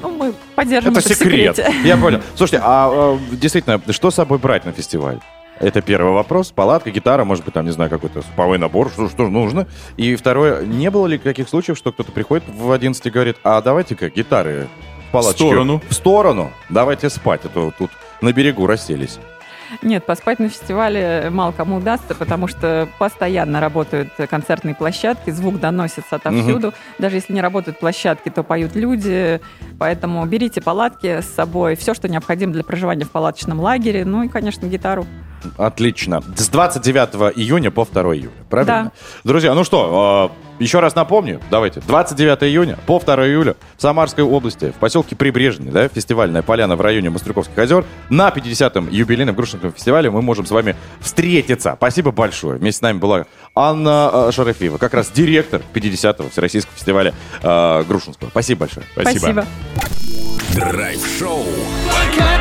[0.02, 1.60] Ну, мы поддержим Это это, секрет.
[1.84, 2.22] Я понял.
[2.36, 5.20] Слушайте, а э, действительно, что с собой брать на фестиваль?
[5.60, 6.52] Это первый вопрос.
[6.52, 9.66] Палатка, гитара, может быть, там, не знаю, какой-то суповой набор, что, что нужно.
[9.98, 13.60] И второе, не было ли каких случаев, что кто-то приходит в 11 и говорит, а
[13.64, 14.68] давайте-ка гитары
[15.22, 15.44] в палаточке.
[15.44, 15.82] В сторону.
[15.90, 16.52] В сторону.
[16.70, 19.20] Давайте спать, а то тут на берегу расселись.
[19.82, 26.16] Нет, поспать на фестивале мало кому удастся, потому что постоянно работают концертные площадки, звук доносится
[26.16, 26.74] отовсюду.
[27.00, 29.42] Даже если не работают площадки, то поют люди.
[29.78, 34.30] Поэтому берите палатки с собой, все, что необходимо для проживания в палаточном лагере, ну и,
[34.30, 35.06] конечно, гитару.
[35.58, 36.24] Отлично.
[36.36, 38.84] С 29 июня по 2 июля, правильно?
[38.84, 38.92] Да.
[39.24, 41.82] Друзья, ну что, э, еще раз напомню, давайте.
[41.82, 46.82] 29 июня по 2 июля в Самарской области, в поселке Прибрежный, да, фестивальная поляна в
[46.82, 51.74] районе Мастрюковских озер, на 50-м юбилейном Грушинском фестивале мы можем с вами встретиться.
[51.78, 52.58] Спасибо большое.
[52.58, 58.30] Вместе с нами была Анна э, Шарафиева, как раз директор 50-го Всероссийского фестиваля э, Грушинского.
[58.30, 58.86] Спасибо большое.
[58.94, 59.46] Спасибо.
[60.56, 61.44] Драйв-шоу.
[61.44, 62.37] У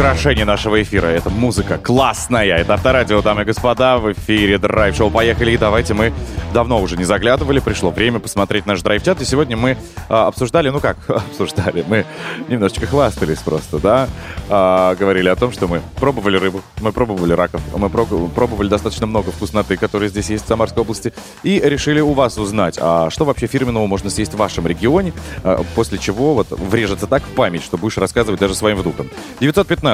[0.00, 1.08] украшение нашего эфира.
[1.08, 2.56] Это музыка классная.
[2.56, 5.10] Это авторадио, дамы и господа, в эфире драйв-шоу.
[5.10, 5.52] Поехали.
[5.52, 6.14] И давайте мы
[6.54, 7.60] давно уже не заглядывали.
[7.60, 9.20] Пришло время посмотреть наш драйв-чат.
[9.20, 9.76] И сегодня мы
[10.08, 12.06] а, обсуждали, ну как обсуждали, мы
[12.48, 14.08] немножечко хвастались просто, да?
[14.48, 19.06] А, говорили о том, что мы пробовали рыбу, мы пробовали раков, мы про- пробовали достаточно
[19.06, 21.12] много вкусноты, которые здесь есть в Самарской области.
[21.42, 25.12] И решили у вас узнать, а что вообще фирменного можно съесть в вашем регионе,
[25.44, 29.10] а, после чего вот врежется так в память, что будешь рассказывать даже своим внукам.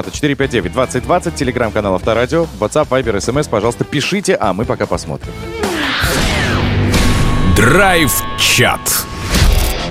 [0.02, 5.32] 915-459-2020, телеграм-канал Авторадио, WhatsApp, Viber, SMS, пожалуйста, пишите, а мы пока посмотрим.
[7.56, 8.80] Драйв-чат.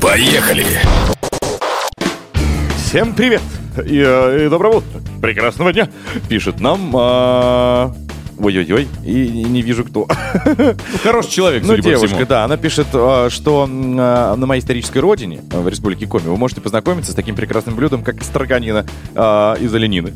[0.01, 0.65] Поехали.
[2.85, 3.41] Всем привет
[3.85, 5.89] и, э, и доброго утра, прекрасного дня,
[6.29, 6.91] пишет нам...
[6.95, 7.93] а,
[8.37, 10.07] Ой-ой-ой, и не вижу кто.
[11.03, 12.25] Хороший человек, Ну, девушка, всему.
[12.27, 16.37] да, она пишет, а, что а, на моей исторической родине, а, в Республике Коми, вы
[16.37, 20.13] можете познакомиться с таким прекрасным блюдом, как строганина из оленины.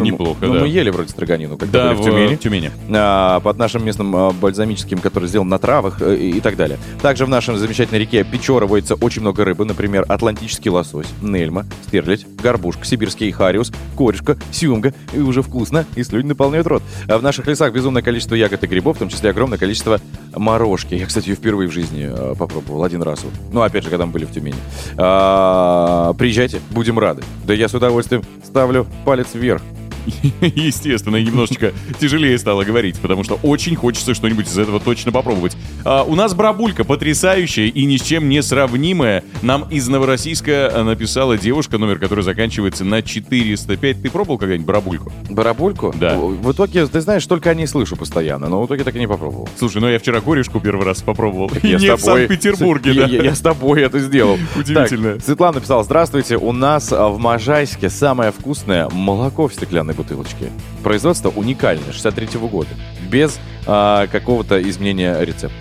[0.00, 0.60] Ну, Неплохо, ну, да.
[0.60, 2.36] мы ели вроде строганину, когда Да, были в в Тюмени.
[2.36, 2.70] Тюмени.
[2.90, 6.78] А, под нашим местным а, бальзамическим, который сделан на травах э, и, и так далее.
[7.02, 12.26] Также в нашем замечательной реке Печора водится очень много рыбы, например, атлантический лосось, нельма, стерлядь,
[12.42, 16.82] горбушка, сибирский хариус, корешка, сюмга, и уже вкусно, и слюни наполняют рот.
[17.08, 20.00] А в наших лесах безумное количество ягод и грибов, в том числе огромное количество
[20.34, 20.94] морожки.
[20.94, 23.22] Я, кстати, ее впервые в жизни э, попробовал один раз.
[23.24, 23.32] вот.
[23.52, 24.56] Ну, опять же, когда мы были в Тюмени.
[24.96, 27.22] А, приезжайте, будем рады.
[27.46, 29.62] Да я с удовольствием ставлю палец вверх.
[30.40, 35.56] Естественно, немножечко тяжелее стало говорить, потому что очень хочется что-нибудь из этого точно попробовать.
[35.84, 39.24] А, у нас барабулька потрясающая и ни с чем не сравнимая.
[39.42, 44.02] Нам из Новороссийска написала девушка, номер которой заканчивается на 405.
[44.02, 45.12] Ты пробовал когда-нибудь барабульку?
[45.28, 45.94] Барабульку?
[45.98, 46.16] Да.
[46.16, 49.06] В итоге, ты знаешь, только о ней слышу постоянно, но в итоге так и не
[49.08, 49.48] попробовал.
[49.58, 51.50] Слушай, ну я вчера корешку первый раз попробовал.
[51.62, 53.06] Я не в Санкт-Петербурге, да.
[53.06, 54.38] я- я с тобой это сделал.
[54.56, 55.14] Удивительно.
[55.14, 60.50] Так, Светлана написала, здравствуйте, у нас а, в Можайске самое вкусное молоко в стеклянной бутылочке.
[60.82, 62.70] Производство уникальное, 63 года,
[63.08, 65.56] без а, какого-то изменения рецепта.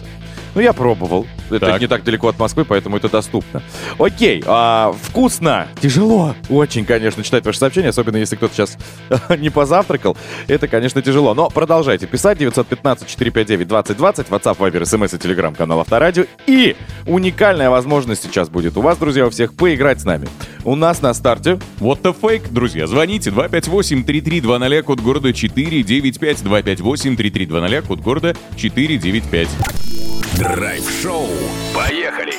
[0.56, 1.28] Ну, я пробовал.
[1.52, 1.82] Это Так.
[1.82, 3.62] не так далеко от Москвы, поэтому это доступно.
[3.98, 6.36] Окей, а, вкусно, тяжело.
[6.50, 8.78] Очень, конечно, читать ваши сообщения, особенно если кто-то сейчас
[9.38, 10.16] не позавтракал.
[10.48, 11.34] Это, конечно, тяжело.
[11.34, 12.40] Но продолжайте писать.
[12.40, 16.26] 915-459-2020, WhatsApp, Viber, SMS и Telegram, канал Авторадио.
[16.48, 20.28] И уникальная возможность сейчас будет у вас, друзья, у всех поиграть с нами.
[20.64, 22.88] У нас на старте What the fake, друзья.
[22.88, 30.29] Звоните 258-3320, код города 495, 258-3320, код города 495.
[30.39, 31.28] Драйв-шоу.
[31.75, 32.34] Поехали.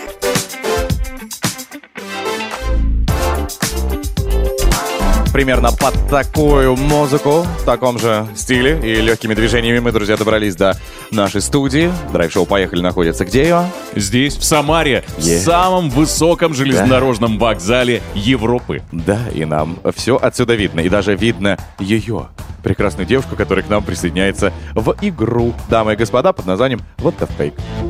[5.32, 10.76] примерно под такую музыку, в таком же стиле и легкими движениями мы, друзья, добрались до
[11.10, 11.90] нашей студии.
[12.12, 13.64] Драйв-шоу «Поехали» находится где ее?
[13.94, 15.38] Здесь, в Самаре, Е.
[15.38, 18.82] в самом высоком железнодорожном вокзале Европы.
[18.92, 20.80] Да, и нам все отсюда видно.
[20.80, 22.28] И даже видно ее,
[22.62, 27.28] прекрасную девушку, которая к нам присоединяется в игру, дамы и господа, под названием «What the
[27.38, 27.89] Fake».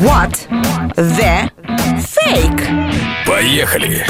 [0.00, 0.46] What
[0.94, 1.50] the
[1.98, 3.26] fake?
[3.26, 4.06] Поехали.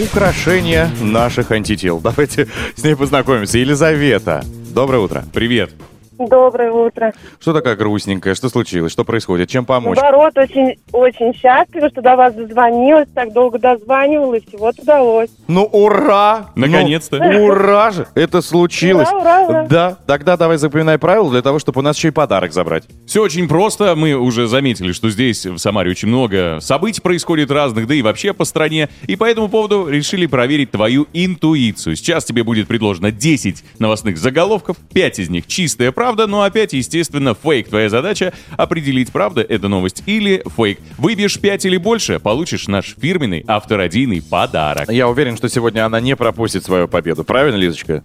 [0.00, 1.98] Украшение наших антител.
[1.98, 3.58] Давайте с ней познакомимся.
[3.58, 5.24] Елизавета, доброе утро.
[5.34, 5.72] Привет.
[6.18, 7.12] Доброе утро.
[7.38, 8.34] Что такая грустненькая?
[8.34, 8.92] Что случилось?
[8.92, 9.50] Что происходит?
[9.50, 9.98] Чем помочь?
[9.98, 15.30] Наоборот, очень, очень счастлива, что до вас дозвонилась, так долго дозванивала, и всего удалось.
[15.46, 16.50] Ну, ура!
[16.54, 17.18] Наконец-то.
[17.18, 18.06] Ну, ура же!
[18.14, 19.08] Это случилось.
[19.08, 19.66] Ура, ура, ура.
[19.68, 22.84] Да, тогда давай запоминай правила для того, чтобы у нас еще и подарок забрать.
[23.06, 23.94] Все очень просто.
[23.94, 28.32] Мы уже заметили, что здесь, в Самаре, очень много событий происходит разных, да и вообще
[28.32, 28.88] по стране.
[29.06, 31.96] И по этому поводу решили проверить твою интуицию.
[31.96, 34.76] Сейчас тебе будет предложено 10 новостных заголовков.
[34.94, 37.68] 5 из них чистая правда, но опять, естественно, фейк.
[37.68, 40.78] Твоя задача определить, правда это новость или фейк.
[40.98, 44.90] Выбьешь 5 или больше, получишь наш фирменный авторадийный подарок.
[44.90, 47.24] Я уверен, что сегодня она не пропустит свою победу.
[47.24, 48.04] Правильно, Лизочка?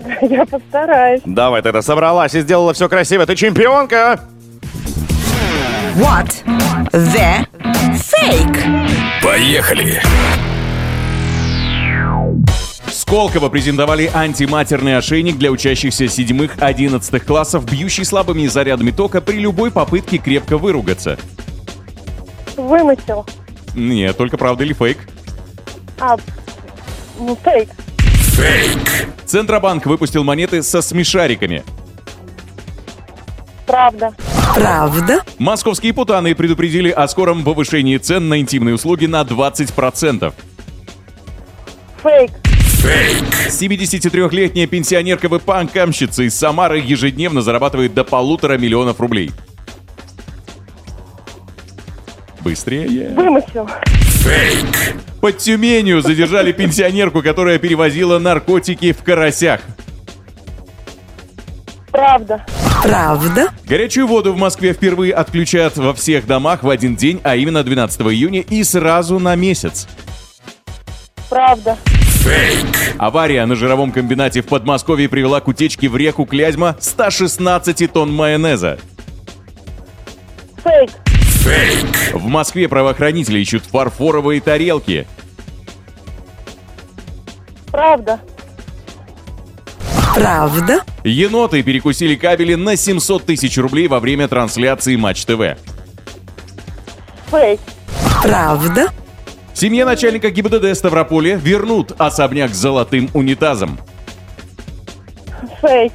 [0.22, 1.22] Я постараюсь.
[1.24, 3.26] Давай тогда собралась и сделала все красиво.
[3.26, 4.20] Ты чемпионка!
[5.96, 6.44] What
[6.92, 7.46] the
[7.94, 9.22] fake?
[9.22, 10.00] Поехали.
[12.92, 20.18] Сколково презентовали антиматерный ошейник для учащихся 7-11 классов, бьющий слабыми зарядами тока при любой попытке
[20.18, 21.18] крепко выругаться.
[22.56, 23.26] Вымысел.
[23.74, 24.98] Нет, только правда или фейк.
[26.00, 26.16] А,
[27.18, 27.68] ну, фейк.
[27.98, 29.08] Фейк.
[29.24, 31.62] Центробанк выпустил монеты со смешариками.
[33.66, 34.12] Правда.
[34.54, 35.20] Правда?
[35.38, 40.32] Московские путаны предупредили о скором повышении цен на интимные услуги на 20%.
[42.02, 42.30] Фейк.
[42.80, 43.26] Фейк.
[43.50, 49.32] 73-летняя пенсионерка-выпанкамщица из Самары ежедневно зарабатывает до полутора миллионов рублей.
[52.40, 53.10] Быстрее.
[53.10, 53.68] Вымысел.
[53.84, 54.96] Фейк.
[55.20, 59.60] Под Тюменью задержали пенсионерку, которая перевозила наркотики в карасях.
[61.90, 62.46] Правда.
[62.82, 63.48] Правда?
[63.66, 68.00] Горячую воду в Москве впервые отключат во всех домах в один день, а именно 12
[68.00, 69.86] июня и сразу на месяц.
[71.28, 71.76] Правда.
[72.98, 78.78] Авария на жировом комбинате в Подмосковье привела к утечке в реку Клязьма 116 тонн майонеза.
[80.62, 80.90] Фейк.
[82.12, 85.06] В Москве правоохранители ищут фарфоровые тарелки.
[87.70, 88.20] Правда.
[90.14, 90.80] Правда?
[91.04, 95.56] Еноты перекусили кабели на 700 тысяч рублей во время трансляции Матч ТВ.
[97.30, 97.60] Фейк.
[98.22, 98.88] Правда?
[99.60, 103.78] Семье начальника ГИБДД Ставрополя вернут особняк с золотым унитазом.
[105.60, 105.92] Фейк.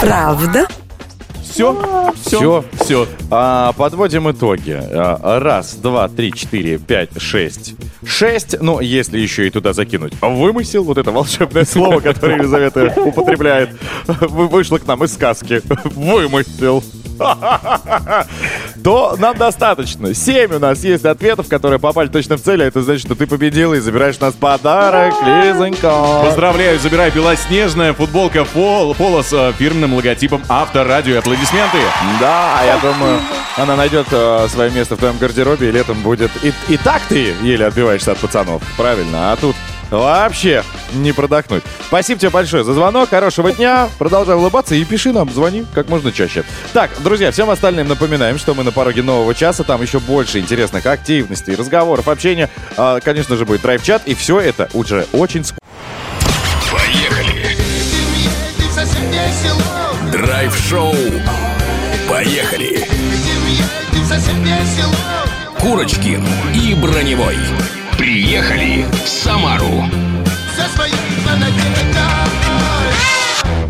[0.00, 0.68] Правда?
[1.42, 2.64] Все, Всё.
[2.78, 3.08] все, все.
[3.28, 4.80] А, подводим итоги.
[4.80, 7.74] А, Раз, два, три, четыре, пять, шесть.
[8.06, 10.12] Шесть, ну, если еще и туда закинуть.
[10.20, 13.70] Вымысел, вот это волшебное слово, которое Елизавета употребляет,
[14.06, 15.60] вы- вышло к нам из сказки.
[15.96, 16.84] Вымысел.
[18.84, 20.14] То нам достаточно.
[20.14, 23.26] Семь у нас есть ответов, которые попали точно в цель, а это значит, что ты
[23.26, 26.22] победила и забираешь у нас подарок, Лизонька.
[26.24, 31.18] Поздравляю, забирай белоснежная футболка Пол, Пола с э, фирменным логотипом Авторадио.
[31.18, 31.78] Аплодисменты.
[32.20, 33.20] Да, а я думаю,
[33.56, 36.30] она найдет э, свое место в твоем гардеробе, и летом будет...
[36.42, 39.32] И, и так ты еле отбиваешься от пацанов, правильно?
[39.32, 39.54] А тут
[39.92, 41.62] вообще не продохнуть.
[41.86, 46.12] Спасибо тебе большое за звонок, хорошего дня, продолжай улыбаться и пиши нам, звони как можно
[46.12, 46.44] чаще.
[46.72, 50.86] Так, друзья, всем остальным напоминаем, что мы на пороге нового часа, там еще больше интересных
[50.86, 52.48] активностей, разговоров, общения.
[52.76, 55.60] А, конечно же, будет драйв-чат, и все это уже очень скоро.
[56.70, 57.56] Поехали.
[60.10, 60.94] Драйв-шоу.
[62.08, 62.86] Поехали.
[65.60, 67.36] Курочкин и Броневой.
[67.98, 69.84] Приехали в Самару.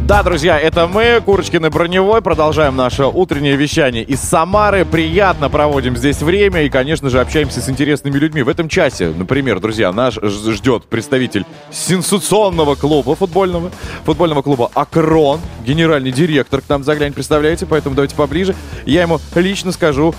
[0.05, 2.21] Да, друзья, это мы, Курочкин и Броневой.
[2.23, 4.85] Продолжаем наше утреннее вещание из Самары.
[4.85, 8.43] Приятно проводим здесь время и, конечно же, общаемся с интересными людьми.
[8.43, 13.71] В этом часе, например, друзья, наш ж- ждет представитель сенсационного клуба футбольного,
[14.05, 17.65] футбольного клуба «Акрон», генеральный директор к нам заглянет, представляете?
[17.67, 18.55] Поэтому давайте поближе.
[18.85, 20.15] Я ему лично скажу,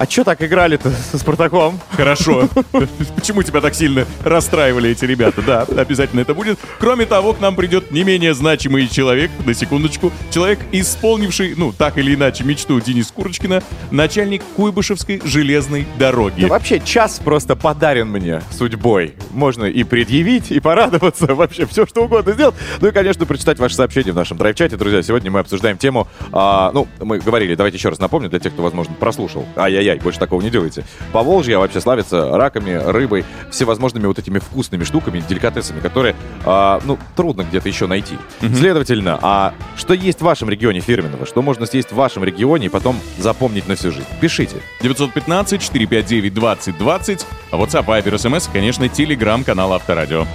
[0.00, 1.78] а что так играли-то со Спартаком?
[1.90, 2.48] Хорошо.
[3.16, 5.42] Почему тебя так сильно расстраивали эти ребята?
[5.42, 6.58] Да, обязательно это будет.
[6.78, 11.98] Кроме того, к нам придет не менее значимый человек, на секундочку, человек, исполнивший, ну, так
[11.98, 16.40] или иначе, мечту Дениса Курочкина, начальник Куйбышевской железной дороги.
[16.40, 19.16] Да вообще час просто подарен мне судьбой.
[19.32, 22.54] Можно и предъявить, и порадоваться, вообще все что угодно сделать.
[22.80, 24.78] Ну и, конечно, прочитать ваши сообщения в нашем драйв-чате.
[24.78, 28.54] Друзья, сегодня мы обсуждаем тему, а, ну, мы говорили, давайте еще раз напомню, для тех,
[28.54, 29.44] кто, возможно, прослушал.
[29.56, 30.84] Ай-яй-яй, больше такого не делайте.
[31.12, 37.42] Поволжье вообще славится раками, рыбой, всевозможными вот этими вкусными штуками, деликатесами, которые, а, ну, трудно
[37.42, 38.16] где-то еще найти.
[38.40, 41.26] Следовательно, а что есть в вашем регионе фирменного?
[41.26, 44.06] Что можно съесть в вашем регионе и потом запомнить на всю жизнь?
[44.20, 44.56] Пишите.
[44.82, 50.26] 915-459-2020, а WhatsApp, Viber, SMS, и, конечно, телеграм-канал Авторадио.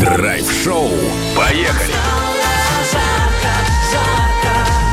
[0.00, 0.90] Драйв-шоу.
[1.36, 2.21] Поехали.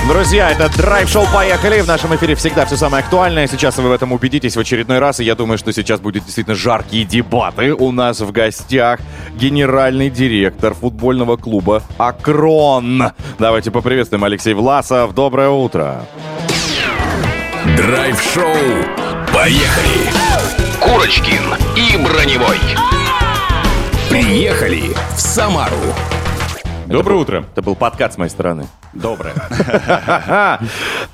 [0.09, 1.81] Друзья, это драйв-шоу «Поехали».
[1.81, 3.45] В нашем эфире всегда все самое актуальное.
[3.45, 5.19] Сейчас вы в этом убедитесь в очередной раз.
[5.19, 7.75] И я думаю, что сейчас будет действительно жаркие дебаты.
[7.75, 8.99] У нас в гостях
[9.35, 13.11] генеральный директор футбольного клуба «Акрон».
[13.37, 15.13] Давайте поприветствуем Алексей Власов.
[15.13, 16.03] Доброе утро.
[17.77, 18.55] Драйв-шоу.
[19.31, 20.09] Поехали.
[20.79, 22.57] Курочкин и Броневой.
[24.09, 25.93] Приехали в Самару.
[26.89, 27.45] Доброе утро.
[27.51, 28.65] Это был подкат с моей стороны.
[28.93, 29.35] Доброе.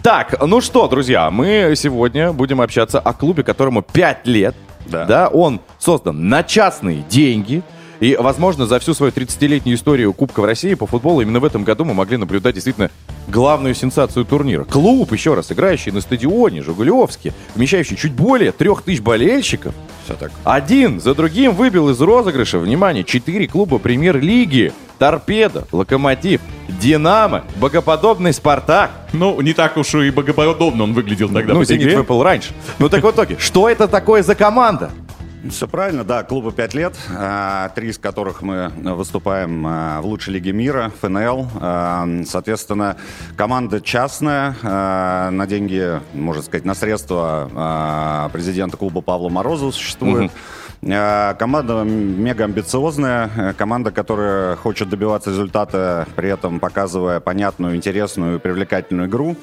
[0.02, 4.56] Так, ну что, друзья, мы сегодня будем общаться о клубе, которому 5 лет.
[4.86, 5.30] Да.
[5.34, 7.62] он создан на частные деньги.
[8.00, 11.64] И, возможно, за всю свою 30-летнюю историю Кубка в России по футболу именно в этом
[11.64, 12.92] году мы могли наблюдать действительно
[13.28, 14.64] главную сенсацию турнира.
[14.64, 19.74] Клуб, еще раз, играющий на стадионе Жигулевске, вмещающий чуть более 3000 болельщиков,
[20.06, 20.32] Все так.
[20.44, 24.72] один за другим выбил из розыгрыша, внимание, четыре клуба премьер-лиги.
[25.00, 26.40] Торпедо, Локомотив,
[26.70, 28.92] Динамо, Богоподобный Спартак.
[29.12, 31.98] Ну, не так уж и богоподобно он выглядел тогда ну, Зенит игре.
[31.98, 32.54] выпал раньше.
[32.80, 34.92] Ну так в итоге, что это такое за команда?
[35.50, 40.34] Все правильно, да, клубу 5 лет, а, три из которых мы выступаем а, в лучшей
[40.34, 41.48] лиге мира, ФНЛ.
[41.60, 42.98] А, Соответственно,
[43.36, 50.32] команда частная, на деньги, можно сказать, на средства президента клуба Павла Морозова существует.
[50.82, 58.40] Команда мега амбициозная, э, команда, которая хочет добиваться результата, при этом показывая понятную, интересную и
[58.40, 59.36] привлекательную игру.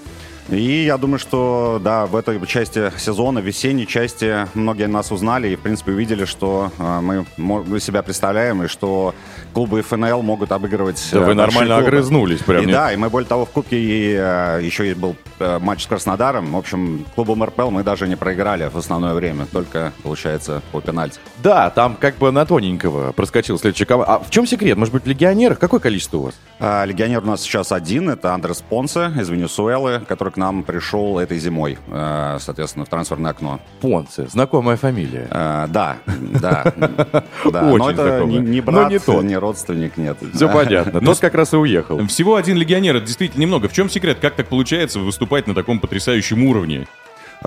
[0.50, 5.56] И я думаю, что да, в этой части сезона, весенней части, многие нас узнали и,
[5.56, 9.14] в принципе, увидели, что э, мы, мы себя представляем и что
[9.52, 11.02] клубы ФНЛ могут обыгрывать.
[11.12, 11.88] Да э, вы нормально клубы.
[11.88, 12.74] огрызнулись прям, И нет?
[12.74, 15.86] да, и мы, более того, в Кубке и, э, еще и был э, матч с
[15.86, 16.52] Краснодаром.
[16.52, 21.18] В общем, клубом РПЛ мы даже не проиграли в основное время, только, получается, по пенальти.
[21.42, 24.14] Да, там как бы на тоненького проскочил следующий команда.
[24.14, 24.76] А в чем секрет?
[24.76, 25.54] Может быть, легионер?
[25.54, 26.34] Какое количество у вас?
[26.58, 31.18] А, Легионер у нас сейчас один, это Андрес Понсе из Венесуэлы, который к нам пришел
[31.18, 33.60] этой зимой, э, соответственно, в трансферное окно.
[33.80, 34.26] Понце.
[34.28, 35.28] Знакомая фамилия.
[35.30, 35.98] Э, Да,
[36.40, 36.72] да.
[36.74, 37.62] да.
[37.68, 38.40] Очень Но это знакомая.
[38.40, 39.24] не брат, не тот.
[39.24, 40.18] не родственник, нет.
[40.34, 41.00] Все понятно.
[41.00, 42.04] Тот как раз и уехал.
[42.06, 43.68] Всего один легионер, это действительно немного.
[43.68, 44.18] В чем секрет?
[44.20, 46.86] Как так получается выступать на таком потрясающем уровне?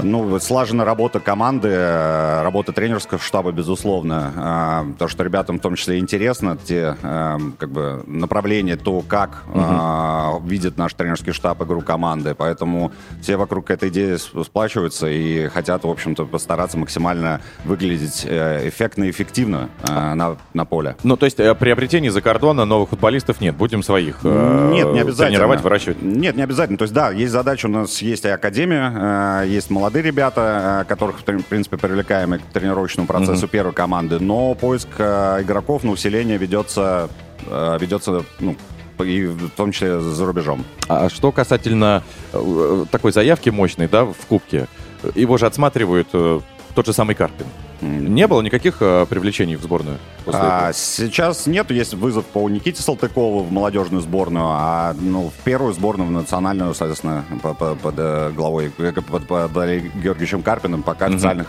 [0.03, 4.33] Ну, вот слаженная работа команды, э, работа тренерского штаба, безусловно.
[4.35, 9.43] А, То, что ребятам в том числе интересно, те э, как бы направления, то, как
[9.53, 12.35] а, видит наш тренерский штаб игру команды.
[12.35, 12.91] Поэтому
[13.21, 19.11] все вокруг этой идеи сплачиваются и хотят, в общем-то, постараться максимально выглядеть э, эффектно и
[19.11, 20.95] эффективно э, на, на поле.
[21.03, 23.55] Ну, то есть э, приобретений за кордона новых футболистов нет.
[23.55, 25.27] Будем своих э, Нет, не обязательно.
[25.29, 26.01] тренировать, выращивать.
[26.01, 26.77] Нет, не обязательно.
[26.77, 30.89] То есть, да, есть задача, у нас есть и академия, э, есть молодые ребята, э,
[30.89, 35.91] которых, в принципе, привлекаем и к тренировочному процессу первой команды, но поиск э, игроков на
[35.91, 37.09] усиление ведется,
[37.47, 38.55] э, ведется ну,
[38.99, 40.63] и в том числе за рубежом.
[40.87, 42.03] А что касательно
[42.91, 44.67] такой заявки мощной, да, в Кубке,
[45.15, 47.45] его же отсматривают тот же самый Карпин.
[47.81, 50.73] Не было никаких э, привлечений в сборную после А, этого?
[50.73, 56.07] сейчас нету, есть вызов по Никите Салтыкову в молодежную сборную, а ну, в первую сборную,
[56.07, 61.05] в национальную, соответственно, по- по- под э, главой, э, под, под Олегом Георгиевичем Карпиным, пока
[61.07, 61.47] официальных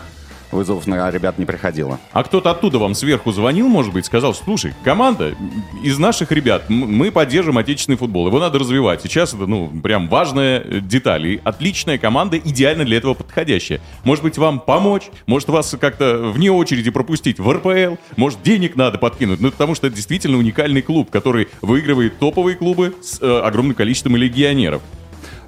[0.51, 1.99] вызовов на ребят не приходило.
[2.11, 5.35] А кто-то оттуда вам сверху звонил, может быть, сказал, слушай, команда
[5.83, 9.01] из наших ребят, мы поддержим отечественный футбол, его надо развивать.
[9.01, 11.27] Сейчас это, ну, прям важная э, деталь.
[11.27, 13.81] И отличная команда, идеально для этого подходящая.
[14.03, 18.97] Может быть, вам помочь, может вас как-то вне очереди пропустить в РПЛ, может, денег надо
[18.97, 19.39] подкинуть.
[19.39, 24.15] Ну, потому что это действительно уникальный клуб, который выигрывает топовые клубы с э, огромным количеством
[24.15, 24.81] легионеров.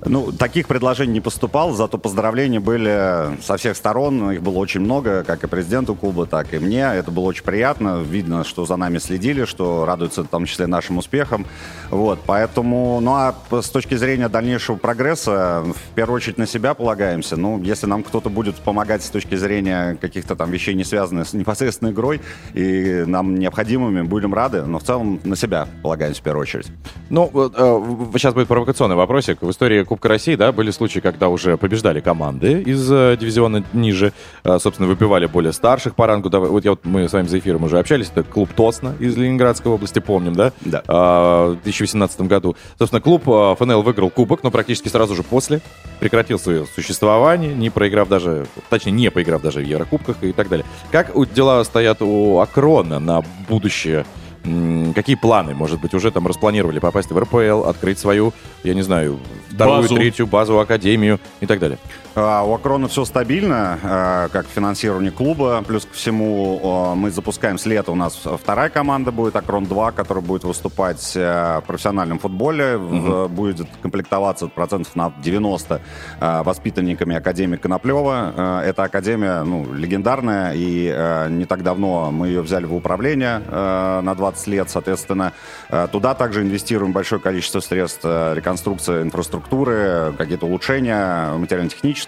[0.06, 4.32] Ну, таких предложений не поступало, зато поздравления были со всех сторон.
[4.32, 6.82] Их было очень много, как и президенту клуба, так и мне.
[6.82, 8.02] Это было очень приятно.
[8.02, 11.46] Видно, что за нами следили, что радуются в том числе нашим успехам.
[11.90, 17.36] Вот, поэтому, ну а с точки зрения дальнейшего прогресса, в первую очередь на себя полагаемся.
[17.36, 21.34] Ну, если нам кто-то будет помогать с точки зрения каких-то там вещей, не связанных с
[21.34, 22.22] непосредственной игрой,
[22.54, 24.64] и нам необходимыми, будем рады.
[24.64, 26.68] Но в целом на себя полагаемся в первую очередь.
[27.10, 29.42] Ну, э, сейчас будет провокационный вопросик.
[29.42, 34.14] В истории Кубка России, да, были случаи, когда уже побеждали команды из э, дивизиона ниже,
[34.44, 36.30] э, собственно, выпивали более старших по рангу.
[36.30, 39.18] Да, вот я вот мы с вами за эфиром уже общались, это клуб Тосна из
[39.18, 40.54] Ленинградской области, помним, да?
[40.62, 40.84] Да.
[40.88, 42.56] А, в 2018 году.
[42.78, 45.60] Собственно, клуб э, ФНЛ выиграл кубок, но практически сразу же после
[46.00, 50.68] прекратил свое существование, не проиграв даже, точнее, не поиграв даже в Еврокубках и так далее.
[50.92, 54.06] Как дела стоят у Акрона на будущее?
[54.96, 58.34] Какие планы, может быть, уже там распланировали попасть в РПЛ, открыть свою,
[58.64, 59.20] я не знаю,
[59.50, 59.96] вторую, Базу.
[59.96, 61.78] третью базу, академию и так далее?
[62.22, 65.64] А, У Акрона все стабильно, а, как финансирование клуба.
[65.66, 67.92] Плюс ко всему мы запускаем с лета.
[67.94, 72.78] У нас вторая команда будет, Акрон-2, которая будет выступать а, в профессиональном футболе.
[72.78, 75.82] В- Будет комплектоваться процентов на 90
[76.20, 78.62] а, воспитанниками Академии Коноплева.
[78.66, 84.02] Эта академия ну, легендарная, и а, не так давно мы ее взяли в управление а,
[84.02, 85.32] на 20 лет, соответственно.
[85.92, 91.34] Туда также инвестируем большое количество средств, реконструкция инфраструктуры, какие-то улучшения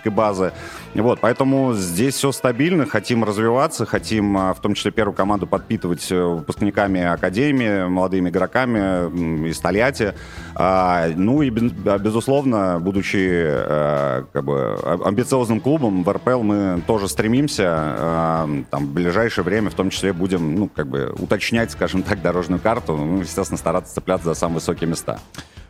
[0.02, 0.54] материально-технической базы.
[0.94, 6.12] Вот, поэтому здесь все стабильно, хотим развиваться, хотим а, в том числе первую команду подпитывать
[6.12, 10.14] э, выпускниками академии, молодыми игроками из Тольятти.
[10.56, 11.52] А, Ну и,
[11.86, 17.62] а, безусловно, будучи э, как бы амбициозным клубом, в РПЛ мы тоже стремимся.
[18.70, 22.60] Там, в ближайшее время в том числе будем ну, как бы уточнять, скажем так, дорожную
[22.60, 22.98] карту.
[22.98, 25.20] Ну, естественно, стараться цепляться за самые высокие места.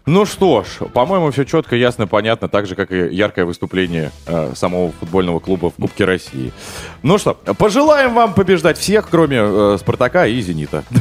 [0.07, 4.53] Ну что ж, по-моему, все четко, ясно, понятно, так же, как и яркое выступление э,
[4.55, 6.51] самого футбольного клуба в Кубке России.
[7.03, 10.83] Ну что, пожелаем вам побеждать всех, кроме э, Спартака и Зенита.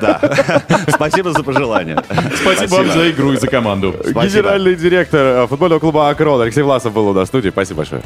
[0.00, 0.20] Да.
[0.88, 2.02] Спасибо за пожелание.
[2.40, 3.94] Спасибо, вам за игру и за команду.
[4.04, 7.50] Генеральный директор э, футбольного клуба «Акрон» Алексей Власов был у нас в студии.
[7.50, 8.02] Спасибо большое.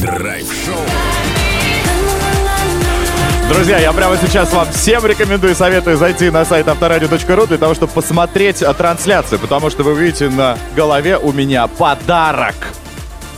[0.00, 1.13] Драйв-шоу.
[3.48, 7.92] Друзья, я прямо сейчас вам всем рекомендую, советую зайти на сайт авторадио.ру для того, чтобы
[7.92, 12.54] посмотреть э, трансляцию, потому что вы увидите на голове у меня подарок.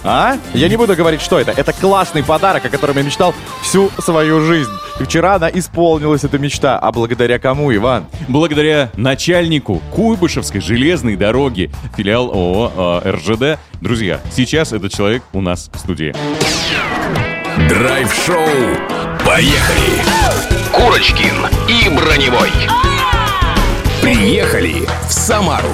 [0.05, 0.37] А?
[0.55, 1.51] Я не буду говорить, что это.
[1.51, 4.71] Это классный подарок, о котором я мечтал всю свою жизнь.
[5.01, 6.79] И вчера она исполнилась, эта мечта.
[6.79, 8.07] А благодаря кому, Иван?
[8.29, 13.59] Благодаря начальнику Куйбышевской железной дороги, филиал ООО э, РЖД.
[13.81, 16.15] Друзья, сейчас этот человек у нас в студии.
[17.69, 18.96] Драйв-шоу.
[19.27, 20.03] Поехали!
[20.73, 21.35] Курочкин
[21.69, 22.51] и Броневой.
[24.01, 25.67] Приехали в Самару.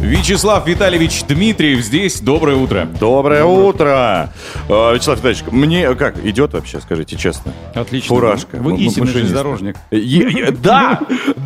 [0.00, 2.20] Вячеслав Витальевич Дмитриев здесь.
[2.20, 2.86] Доброе утро.
[3.00, 4.30] Доброе утро!
[4.68, 7.52] А, Вячеслав Витальевич, мне как, идет вообще, скажите честно?
[7.74, 8.08] Отлично.
[8.14, 8.56] Фуражка.
[8.58, 9.12] Вы М- истинный машинист.
[9.14, 9.76] железнодорожник.
[9.90, 9.98] Е-
[10.30, 11.00] е- Да,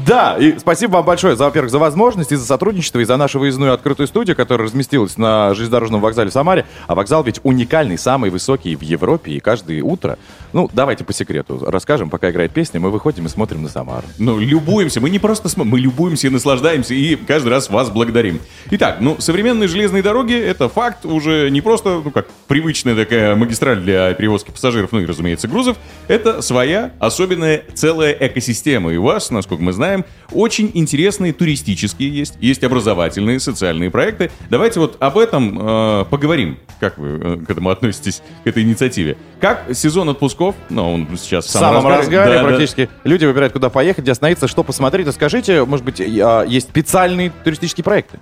[0.07, 0.36] да.
[0.38, 3.72] И спасибо вам большое, за, во-первых, за возможность и за сотрудничество, и за нашу выездную
[3.72, 6.66] открытую студию, которая разместилась на железнодорожном вокзале в Самаре.
[6.86, 10.18] А вокзал ведь уникальный, самый высокий в Европе, и каждое утро,
[10.53, 14.07] ну, давайте по секрету расскажем, пока играет песня, мы выходим и смотрим на Самару.
[14.18, 15.01] Ну, любуемся.
[15.01, 18.40] Мы не просто смотрим, мы любуемся и наслаждаемся, и каждый раз вас благодарим.
[18.70, 23.80] Итак, ну, современные железные дороги— это факт уже не просто, ну, как привычная такая магистраль
[23.80, 25.76] для перевозки пассажиров, ну и, разумеется, грузов.
[26.09, 28.92] Это своя особенная целая экосистема.
[28.92, 34.30] И у вас, насколько мы знаем, очень интересные туристические есть, есть образовательные, социальные проекты.
[34.48, 36.59] Давайте вот об этом э, поговорим.
[36.78, 39.16] Как вы э, к этому относитесь, к этой инициативе?
[39.40, 40.39] Как сезон отпусков,
[40.70, 41.97] ну, он сейчас В самом разгаре.
[42.18, 42.49] разгаре Да, да.
[42.49, 42.88] практически.
[43.05, 45.07] Люди выбирают, куда поехать, где остановиться, что посмотреть.
[45.09, 48.18] А скажите, может быть, а, есть специальные туристические проекты?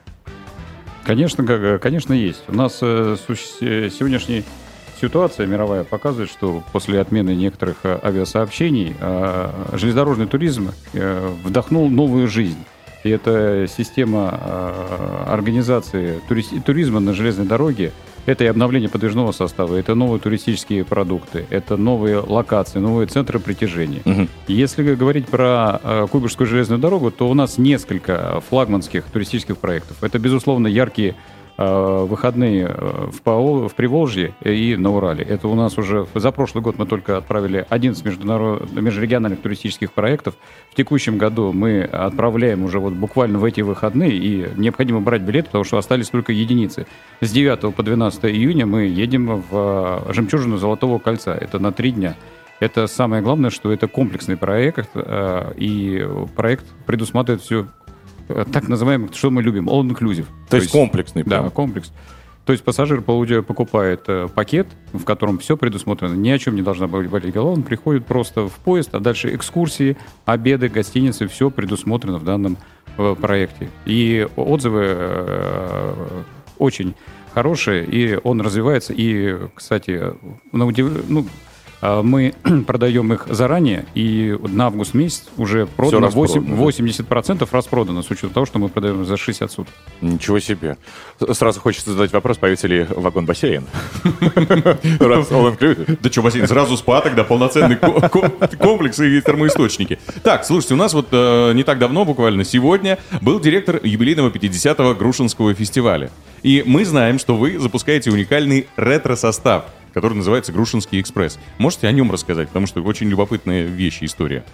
[1.05, 2.43] Конечно, г- конечно, есть.
[2.49, 3.17] У нас э,
[3.61, 4.45] э, сегодняшняя
[5.01, 12.29] ситуация мировая показывает, что после отмены некоторых э, авиасообщений э, железнодорожный туризм э, вдохнул новую
[12.29, 12.59] жизнь.
[13.05, 17.93] И эта система э, организации тури- туризма на железной дороге,
[18.29, 24.03] это и обновление подвижного состава, это новые туристические продукты, это новые локации, новые центры притяжения.
[24.47, 29.97] Если говорить про э, Куйбышевскую железную дорогу, то у нас несколько флагманских туристических проектов.
[30.03, 31.15] Это, безусловно, яркие
[31.59, 35.25] выходные э, в, Пау- в Приволжье и на Урале.
[35.25, 38.73] Это у нас уже за прошлый год мы только отправили 11 международ...
[38.73, 40.37] межрегиональных туристических проектов.
[40.71, 45.47] В текущем году мы отправляем уже вот буквально в эти выходные, и необходимо брать билеты,
[45.47, 46.87] потому что остались только единицы.
[47.21, 51.33] С 9 по 12 июня мы едем в э, «Жемчужину Золотого кольца».
[51.33, 52.15] Это на три дня.
[52.61, 57.67] Это самое главное, что это комплексный проект, э, и проект предусматривает все
[58.53, 60.27] так называемый, что мы любим, all inclusive.
[60.49, 61.51] То есть комплексный Да, прям.
[61.51, 61.93] комплекс.
[62.45, 66.87] То есть пассажир покупает э, пакет, в котором все предусмотрено, ни о чем не должна
[66.87, 72.25] болеть голова, он приходит просто в поезд, а дальше экскурсии, обеды, гостиницы, все предусмотрено в
[72.25, 72.57] данном
[72.97, 73.69] э, проекте.
[73.85, 76.23] И отзывы э,
[76.59, 76.95] очень
[77.35, 78.95] хорошие, и он развивается.
[78.97, 80.01] И, кстати,
[80.51, 81.27] на удив- ну,
[81.81, 82.35] мы
[82.67, 87.43] продаем их заранее, и на август месяц уже продано распродано, 8, да?
[87.43, 89.75] 80% распродано, с учетом того, что мы продаем за 60 суток.
[90.01, 90.77] Ничего себе.
[91.33, 93.65] Сразу хочется задать вопрос, появится ли вагон-бассейн?
[96.01, 99.99] Да что, бассейн, сразу спа тогда, полноценный ко- ко- комплекс и термоисточники.
[100.23, 104.95] Так, слушайте, у нас вот э, не так давно, буквально сегодня, был директор юбилейного 50-го
[104.95, 106.11] Грушинского фестиваля.
[106.43, 109.65] И мы знаем, что вы запускаете уникальный ретро-состав,
[109.95, 111.39] который называется «Грушинский экспресс».
[111.59, 114.45] Можете о нем рассказать, потому что очень любопытная вещь история.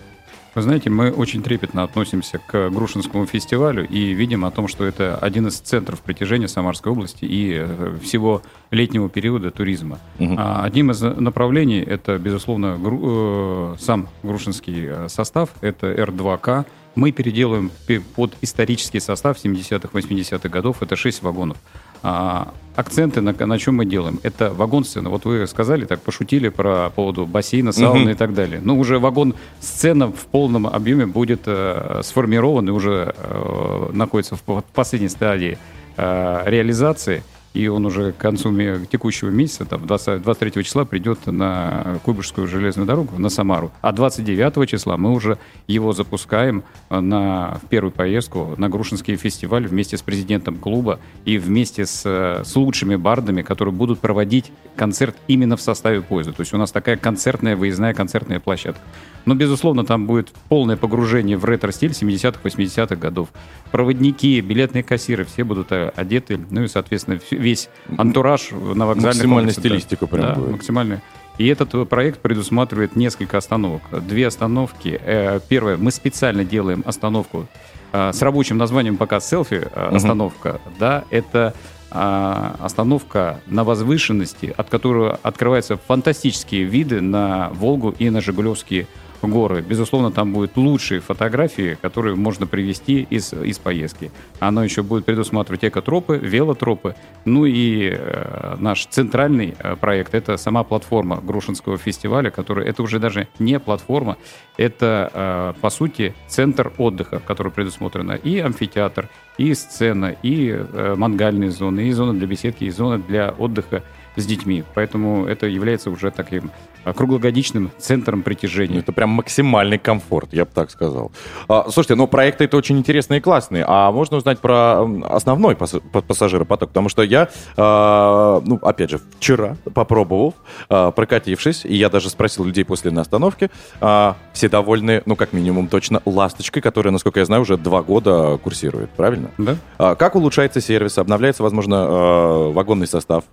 [0.55, 5.17] Вы знаете, мы очень трепетно относимся к Грушинскому фестивалю и видим о том, что это
[5.19, 9.99] один из центров притяжения Самарской области и э, всего летнего периода туризма.
[10.21, 16.67] А одним из направлений это, безусловно, гру- э, сам Грушинский э, состав, это Р2К.
[16.95, 21.57] Мы переделываем пе- под исторический состав 70-х, 80-х годов, это 6 вагонов.
[22.05, 24.21] А, акценты на, на чем мы делаем?
[24.23, 25.09] Это вагон-сцена.
[25.09, 28.61] Вот вы сказали, так пошутили про поводу бассейна, сауны и так далее.
[28.63, 34.65] Но уже вагон-сцена в полном объеме будет э, сформирован и уже э, находится в, в
[34.75, 35.57] последней стадии
[35.97, 37.23] э, реализации.
[37.55, 38.53] И он уже к концу
[38.91, 43.71] текущего месяца, там, 20 23 числа, придет на Куйбышевскую железную дорогу, на Самару.
[43.81, 45.39] А 29 числа мы уже
[45.69, 51.39] его запускаем э, на, в первую поездку на Грушинский фестиваль вместе с президентом клуба и
[51.39, 56.33] вместе с, э, с лучшими бардами, которые будут проводить концерт именно в составе поезда.
[56.33, 58.83] То есть у нас такая концертная, выездная концертная площадка.
[59.25, 63.29] Но, безусловно, там будет полное погружение в ретро-стиль 70-х, 80-х годов.
[63.71, 66.39] Проводники, билетные кассиры, все будут э, одеты.
[66.51, 69.61] Ну и, соответственно, весь антураж на вокзальных Максимальная да.
[69.61, 70.51] стилистика прям Да, будет.
[70.53, 71.03] максимальная.
[71.39, 73.83] И этот э, проект предусматривает несколько остановок.
[74.07, 75.01] Две остановки.
[75.03, 77.47] Э, Первое, мы специально делаем остановку
[77.93, 80.61] с рабочим названием пока селфи остановка.
[80.81, 81.55] Да, это
[81.91, 88.89] остановка на возвышенности, от которой открываются фантастические виды на Волгу и на Жигулевские
[89.29, 94.11] горы, безусловно, там будут лучшие фотографии, которые можно привести из, из поездки.
[94.41, 96.95] Оно еще будет предусматривать экотропы, велотропы.
[97.25, 102.99] Ну и э, наш центральный э, проект— это сама платформа Грушинского фестиваля, которая, это уже
[102.99, 104.17] даже не платформа,
[104.57, 109.09] это, э, по сути, центр отдыха, который предусмотрено и амфитеатр,
[109.39, 113.83] и сцена, и э, мангальные зоны, и зона для беседки, и зона для отдыха
[114.17, 114.65] с детьми.
[114.75, 116.51] Поэтому это является уже таким
[116.85, 118.79] а, круглогодичным центром притяжения.
[118.81, 121.13] Это прям максимальный комфорт, я бы так сказал.
[121.49, 123.65] А, слушайте, ну проекты это очень интересные и классные.
[123.67, 126.69] А можно узнать про основной пас- па- пассажиропоток?
[126.71, 130.35] Потому что я, а, ну, опять же, вчера попробовал,
[130.69, 133.51] а, прокатившись, и я даже спросил людей после на остановке,
[133.81, 138.39] а, все довольны, ну, как минимум, точно ласточкой, которая, насколько я знаю, уже два года
[138.43, 139.31] курсирует, правильно?
[139.39, 139.57] Да.
[139.79, 140.99] А, как улучшается сервис?
[140.99, 143.25] Обновляется, возможно, а, вагонный состав?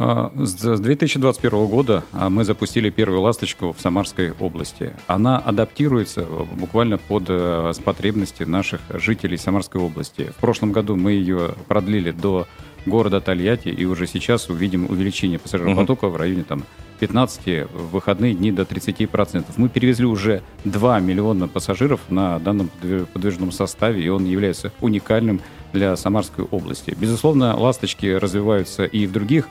[0.00, 4.92] А, С с 2021 года а, мы запустили первую «Ласточку» в Самарской области.
[5.08, 10.30] Она адаптируется э, буквально под э, потребности наших жителей Самарской области.
[10.36, 12.46] В прошлом году мы ее продлили до
[12.86, 16.62] города Тольятти, и уже сейчас увидим увеличение пассажиропотока в районе там,
[17.00, 19.46] 15, в выходные дни до 30%.
[19.56, 25.40] Мы перевезли уже 2 миллиона пассажиров на данном подвиж- подвижном составе, и он является уникальным
[25.72, 26.96] для Самарской области.
[26.96, 29.48] Безусловно, «Ласточки» развиваются и в других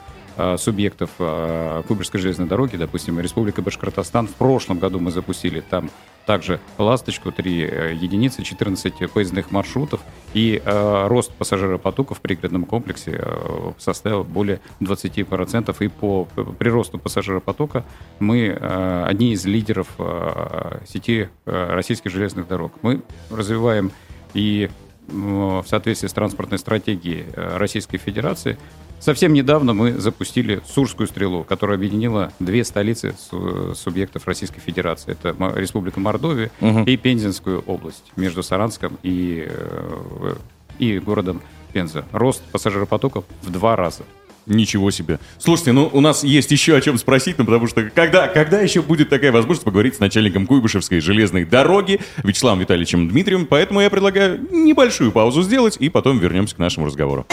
[0.58, 4.28] субъектов а, Кубрской железной дороги, допустим, Республика Башкортостан.
[4.28, 5.90] В прошлом году мы запустили там
[6.28, 7.52] также «Ласточку», 3
[7.96, 10.02] единицы, 14 поездных маршрутов,
[10.34, 15.76] и э, рост пассажиропотока в пригородном комплексе э, составил более 20%.
[15.80, 16.26] И по
[16.60, 17.86] приросту пассажиропотока
[18.20, 22.74] мы э, одни из лидеров э, сети э, российских железных дорог.
[22.82, 23.92] Мы развиваем
[24.34, 24.70] и
[25.08, 28.58] в соответствии с транспортной стратегией э, Российской Федерации
[29.00, 35.12] Совсем недавно мы запустили Сурскую стрелу, которая объединила две столицы су- субъектов Российской Федерации.
[35.14, 36.84] Это Республика Мордовия Мгм.
[36.84, 40.36] и Пензенскую область между Саранском и, э,
[40.80, 41.42] и городом
[41.74, 42.06] Пенза.
[42.12, 44.04] Рост пассажиропотоков в два раза.
[44.48, 45.20] Ничего себе.
[45.38, 48.82] Слушайте, ну у нас есть еще о чем спросить, ну потому что когда, когда еще
[48.82, 54.40] будет такая возможность поговорить с начальником Куйбышевской железной дороги Вячеславом Витальевичем Дмитриевым, поэтому я предлагаю
[54.52, 57.26] небольшую паузу сделать и потом вернемся к нашему разговору.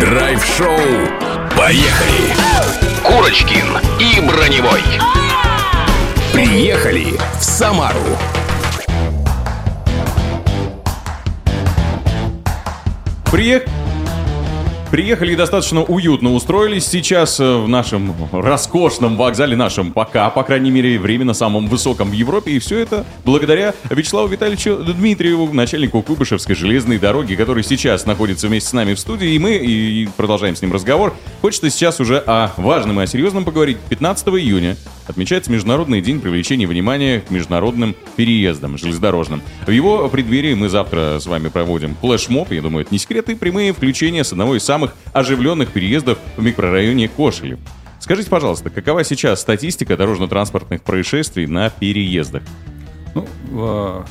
[0.00, 0.78] Драйв-шоу.
[1.56, 2.34] Поехали!
[3.02, 4.82] Курочкин и Броневой.
[6.32, 8.18] Приехали в Самару.
[13.30, 13.62] Приех...
[14.90, 20.70] Приехали и достаточно уютно устроились сейчас э, в нашем роскошном вокзале, нашем пока, по крайней
[20.70, 22.52] мере, временно самом высоком в Европе.
[22.52, 28.70] И все это благодаря Вячеславу Витальевичу Дмитриеву, начальнику Куйбышевской железной дороги, который сейчас находится вместе
[28.70, 29.28] с нами в студии.
[29.30, 31.14] И мы и продолжаем с ним разговор.
[31.42, 33.78] Хочется сейчас уже о важном и о серьезном поговорить.
[33.88, 34.76] 15 июня
[35.06, 39.42] отмечается Международный день привлечения внимания к международным переездам железнодорожным.
[39.66, 43.34] В его преддверии мы завтра с вами проводим флешмоб, я думаю, это не секрет, и
[43.34, 47.58] прямые включения с одного из самых оживленных переездов в микрорайоне Кошелев.
[48.00, 52.42] Скажите, пожалуйста, какова сейчас статистика дорожно-транспортных происшествий на переездах?
[53.14, 54.04] Ну,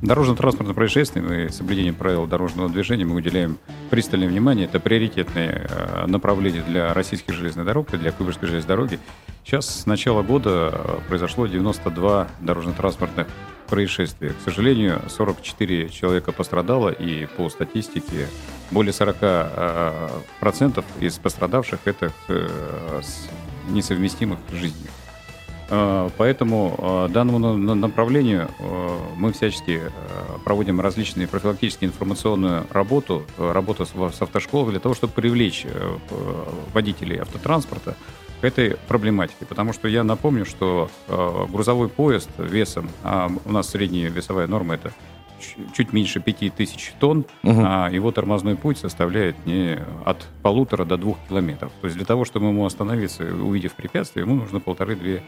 [0.00, 3.58] в дорожно-транспортным происшествиям и соблюдению правил дорожного движения мы уделяем
[3.90, 4.66] пристальное внимание.
[4.66, 8.98] Это приоритетное э, направление для российских железных дорог и для Куйбышевской железной дороги.
[9.44, 13.26] Сейчас с начала года э, произошло 92 дорожно-транспортных
[13.66, 14.30] происшествия.
[14.30, 18.28] К сожалению, 44 человека пострадало, и по статистике
[18.70, 22.12] более 40% э, из пострадавших это
[23.68, 24.90] несовместимых с жизнью.
[25.70, 29.80] Э, Поэтому э, данному на- на- направлению э, мы всячески
[30.44, 35.66] проводим различные профилактические информационную работу, работу с автошколой для того, чтобы привлечь
[36.72, 37.96] водителей автотранспорта
[38.40, 39.44] к этой проблематике.
[39.46, 44.92] Потому что я напомню, что грузовой поезд весом, а у нас средняя весовая норма это
[45.74, 47.62] чуть меньше 5000 тонн, Мгм.
[47.64, 51.70] а его тормозной путь составляет не от полутора до двух километров.
[51.80, 55.22] То есть для того, чтобы ему остановиться, увидев препятствие, ему нужно полторы-две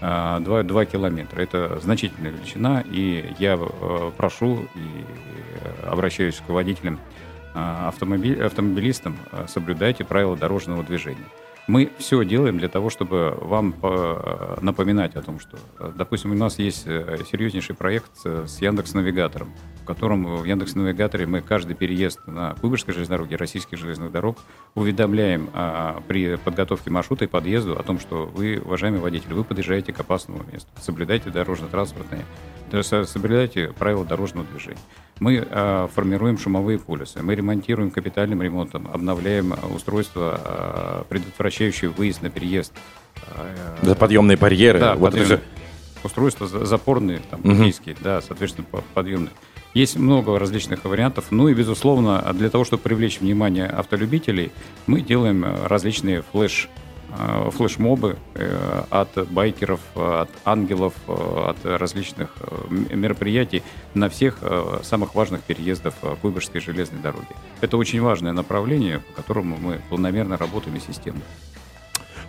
[0.00, 1.40] а, два, два километра.
[1.40, 5.04] Это значительная величина, и я э, прошу и
[5.62, 7.00] э, обращаюсь к водителям,
[7.54, 11.24] автомобиль, автомобилистам, э, соблюдайте правила дорожного движения.
[11.66, 16.34] Мы все делаем для того, чтобы вам э, напоминать о том, что, э, допустим, у
[16.34, 19.52] нас есть э, серьезнейший проект с Яндекс Навигатором,
[19.82, 24.38] в котором в Яндекс Навигаторе мы каждый переезд на Куйбышевской железной дороге, российских железных дорог
[24.76, 29.92] уведомляем а, при подготовке маршрута и подъезду о том, что вы, уважаемый водитель, вы подъезжаете
[29.92, 32.24] к опасному месту, соблюдайте дорожно-транспортные,
[32.82, 34.78] соблюдайте правила дорожного движения.
[35.18, 42.22] Мы а, формируем шумовые полюсы, мы ремонтируем капитальным ремонтом, обновляем а, устройства, а, предотвращающие выезд
[42.22, 42.72] на переезд.
[43.34, 44.78] А, За подъемные барьеры.
[44.78, 45.40] Да, вот подъемные.
[46.04, 47.62] устройства за- запорные, там, Мгм.
[47.62, 49.30] низкие, да, соответственно, по- подъемные.
[49.74, 51.26] Есть много различных вариантов.
[51.30, 54.50] Ну и, безусловно, для того, чтобы привлечь внимание автолюбителей,
[54.86, 56.80] мы делаем э, различные флеш э,
[57.50, 61.12] флешмобы э, от байкеров, э, от ангелов, э,
[61.50, 63.62] от различных э, мероприятий
[63.94, 67.28] на всех э, самых важных переездов э, Куйбышевской железной дороги.
[67.60, 71.22] Это очень важное направление, по которому мы планомерно работаем и системно.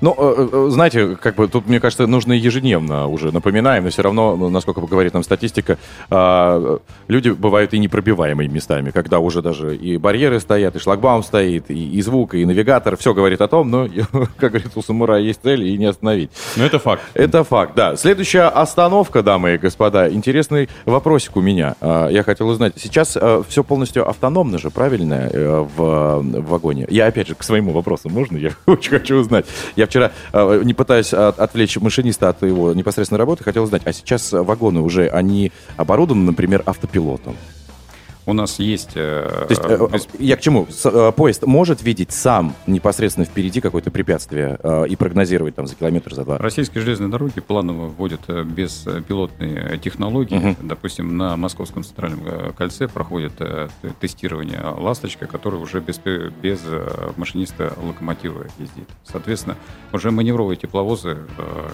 [0.01, 4.01] Ну, э, э, знаете, как бы тут, мне кажется, нужно ежедневно уже напоминаем, но все
[4.03, 5.77] равно, ну, насколько говорит нам статистика,
[6.09, 11.69] а, люди бывают и непробиваемыми местами, когда уже даже и барьеры стоят, и шлагбаум стоит,
[11.71, 13.87] и, и звук, и навигатор, все говорит о том, но,
[14.37, 16.29] как говорит у самурая, есть цель, и не остановить.
[16.55, 17.01] Ну, это факт.
[17.13, 17.95] Это факт, да.
[17.95, 20.09] Следующая остановка, дамы и господа.
[20.09, 21.75] Интересный вопросик у меня.
[21.81, 22.73] А, Я хотел узнать.
[22.77, 23.17] Сейчас
[23.47, 26.85] все полностью автономно же, правильно, э, в, в вагоне?
[26.89, 28.37] Я, опять же, к своему вопросу, можно?
[28.37, 29.45] Я очень хочу узнать.
[29.75, 33.93] Я вчера, э, не пытаясь от- отвлечь машиниста от его непосредственной работы, хотел узнать, а
[33.93, 37.35] сейчас вагоны уже, они оборудованы, например, автопилотом?
[38.27, 38.91] У нас есть...
[38.95, 40.67] э, То есть, э, бес- я к чему?
[40.83, 46.13] Э, Поезд может видеть сам непосредственно впереди какое-то препятствие э, и прогнозировать там за километр,
[46.13, 46.37] за два?
[46.37, 50.35] Российские железные дороги планово вводят э, беспилотные технологии.
[50.35, 50.57] Мгм.
[50.67, 53.69] Допустим, на Московском центральном э, кольце проходит э,
[54.01, 58.89] тестирование «Ласточка», который уже без, без э, машиниста локомотива ездит.
[59.05, 59.55] Соответственно,
[59.93, 61.67] уже маневровые тепловозы э,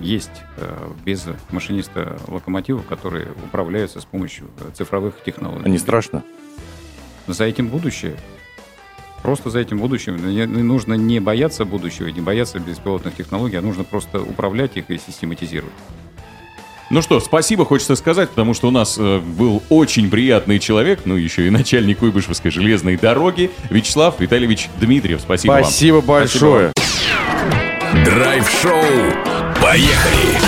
[0.00, 5.64] есть э, без машиниста локомотива, которые управляются с помощью э, цифровых технологий.
[5.64, 6.22] А не страшно?
[7.26, 8.16] За этим будущее.
[9.22, 10.16] Просто за этим будущим.
[10.66, 15.72] Нужно не бояться будущего, не бояться беспилотных технологий, а нужно просто управлять их и систематизировать.
[16.88, 21.16] Ну что, спасибо, хочется сказать, потому что у нас э, был очень приятный человек, ну
[21.16, 25.20] еще и начальник Куйбышевской железной дороги Вячеслав Витальевич Дмитриев.
[25.20, 25.64] Спасибо, вам.
[25.64, 26.72] Спасибо большое.
[28.04, 29.35] Драйв-шоу.
[29.66, 30.38] Поехали!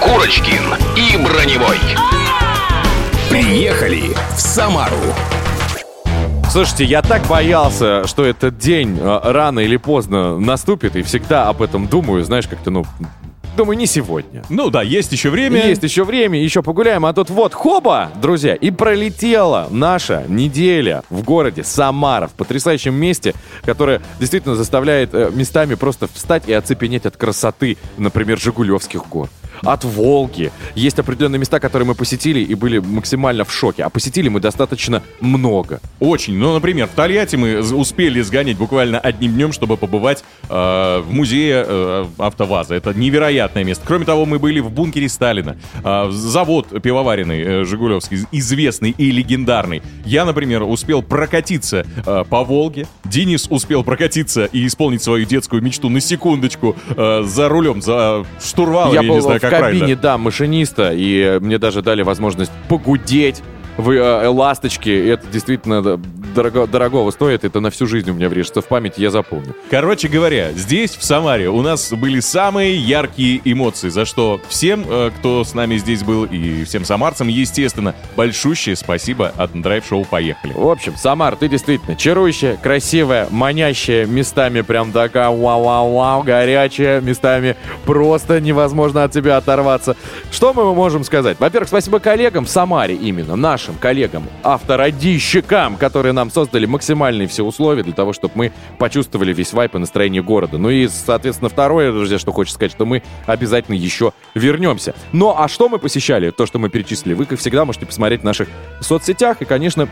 [0.00, 1.78] Курочкин и Броневой.
[3.30, 4.96] Приехали в Самару.
[6.50, 11.62] Слушайте, я так боялся, что этот день э, рано или поздно наступит, и всегда об
[11.62, 12.84] этом думаю, знаешь, как-то, ну,
[13.58, 14.44] думаю, не сегодня.
[14.48, 15.66] Ну да, есть еще время.
[15.66, 21.22] Есть еще время, еще погуляем, а тут вот, хоба, друзья, и пролетела наша неделя в
[21.22, 27.16] городе Самара, в потрясающем месте, которое действительно заставляет э, местами просто встать и оцепенеть от
[27.16, 29.28] красоты, например, Жигулевских гор.
[29.62, 30.52] От Волги.
[30.74, 33.84] Есть определенные места, которые мы посетили и были максимально в шоке.
[33.84, 35.80] А посетили мы достаточно много.
[36.00, 36.36] Очень.
[36.36, 41.64] Ну, например, в Тольятти мы успели сгонять буквально одним днем, чтобы побывать э, в музее
[41.66, 42.74] э, АвтоВАЗа.
[42.74, 43.84] Это невероятное место.
[43.86, 45.56] Кроме того, мы были в бункере Сталина.
[45.84, 49.82] Э, завод пивоваренный э, Жигулевский, известный и легендарный.
[50.04, 52.86] Я, например, успел прокатиться э, по Волге.
[53.04, 58.94] Денис успел прокатиться и исполнить свою детскую мечту на секундочку э, за рулем, за штурвалом.
[58.94, 60.02] я Я, не знаю, в как кабине, правильно.
[60.02, 63.42] да, машиниста, и мне даже дали возможность погудеть
[63.78, 65.06] в э, ласточке.
[65.06, 65.98] И Это действительно
[66.34, 67.44] дорого, дорогого стоит.
[67.44, 69.54] Это на всю жизнь у меня врежется в память, я запомню.
[69.70, 75.10] Короче говоря, здесь, в Самаре, у нас были самые яркие эмоции, за что всем, э,
[75.18, 80.52] кто с нами здесь был, и всем самарцам, естественно, большущее спасибо от драйв-шоу «Поехали».
[80.52, 88.40] В общем, Самар, ты действительно чарующая, красивая, манящая, местами прям такая вау-вау-вау, горячая, местами просто
[88.40, 89.96] невозможно от тебя оторваться.
[90.32, 91.38] Что мы можем сказать?
[91.38, 93.36] Во-первых, спасибо коллегам в Самаре именно,
[93.68, 99.52] нашим коллегам, авторадищикам, которые нам создали максимальные все условия для того, чтобы мы почувствовали весь
[99.52, 100.58] вайп и настроение города.
[100.58, 104.94] Ну и, соответственно, второе, друзья, что хочется сказать, что мы обязательно еще вернемся.
[105.12, 108.24] Ну а что мы посещали, то, что мы перечислили, вы, как всегда, можете посмотреть в
[108.24, 108.48] наших
[108.80, 109.88] соцсетях и, конечно,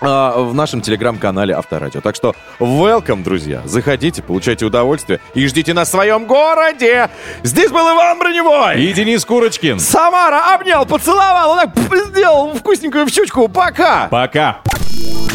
[0.00, 2.00] в нашем телеграм-канале Авторадио.
[2.00, 3.62] Так что welcome, друзья.
[3.64, 7.10] Заходите, получайте удовольствие и ждите нас в своем городе.
[7.42, 8.82] Здесь был Иван Броневой.
[8.82, 9.78] И Денис Курочкин.
[9.80, 11.70] Самара обнял, поцеловал, он так
[12.08, 13.48] сделал вкусненькую в щучку.
[13.48, 14.08] Пока.
[14.08, 14.58] Пока.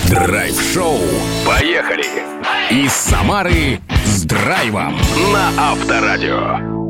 [0.09, 0.99] Драйв-шоу.
[1.45, 2.05] Поехали!
[2.70, 4.97] Из Самары с драйвом
[5.34, 6.82] на Авторадио.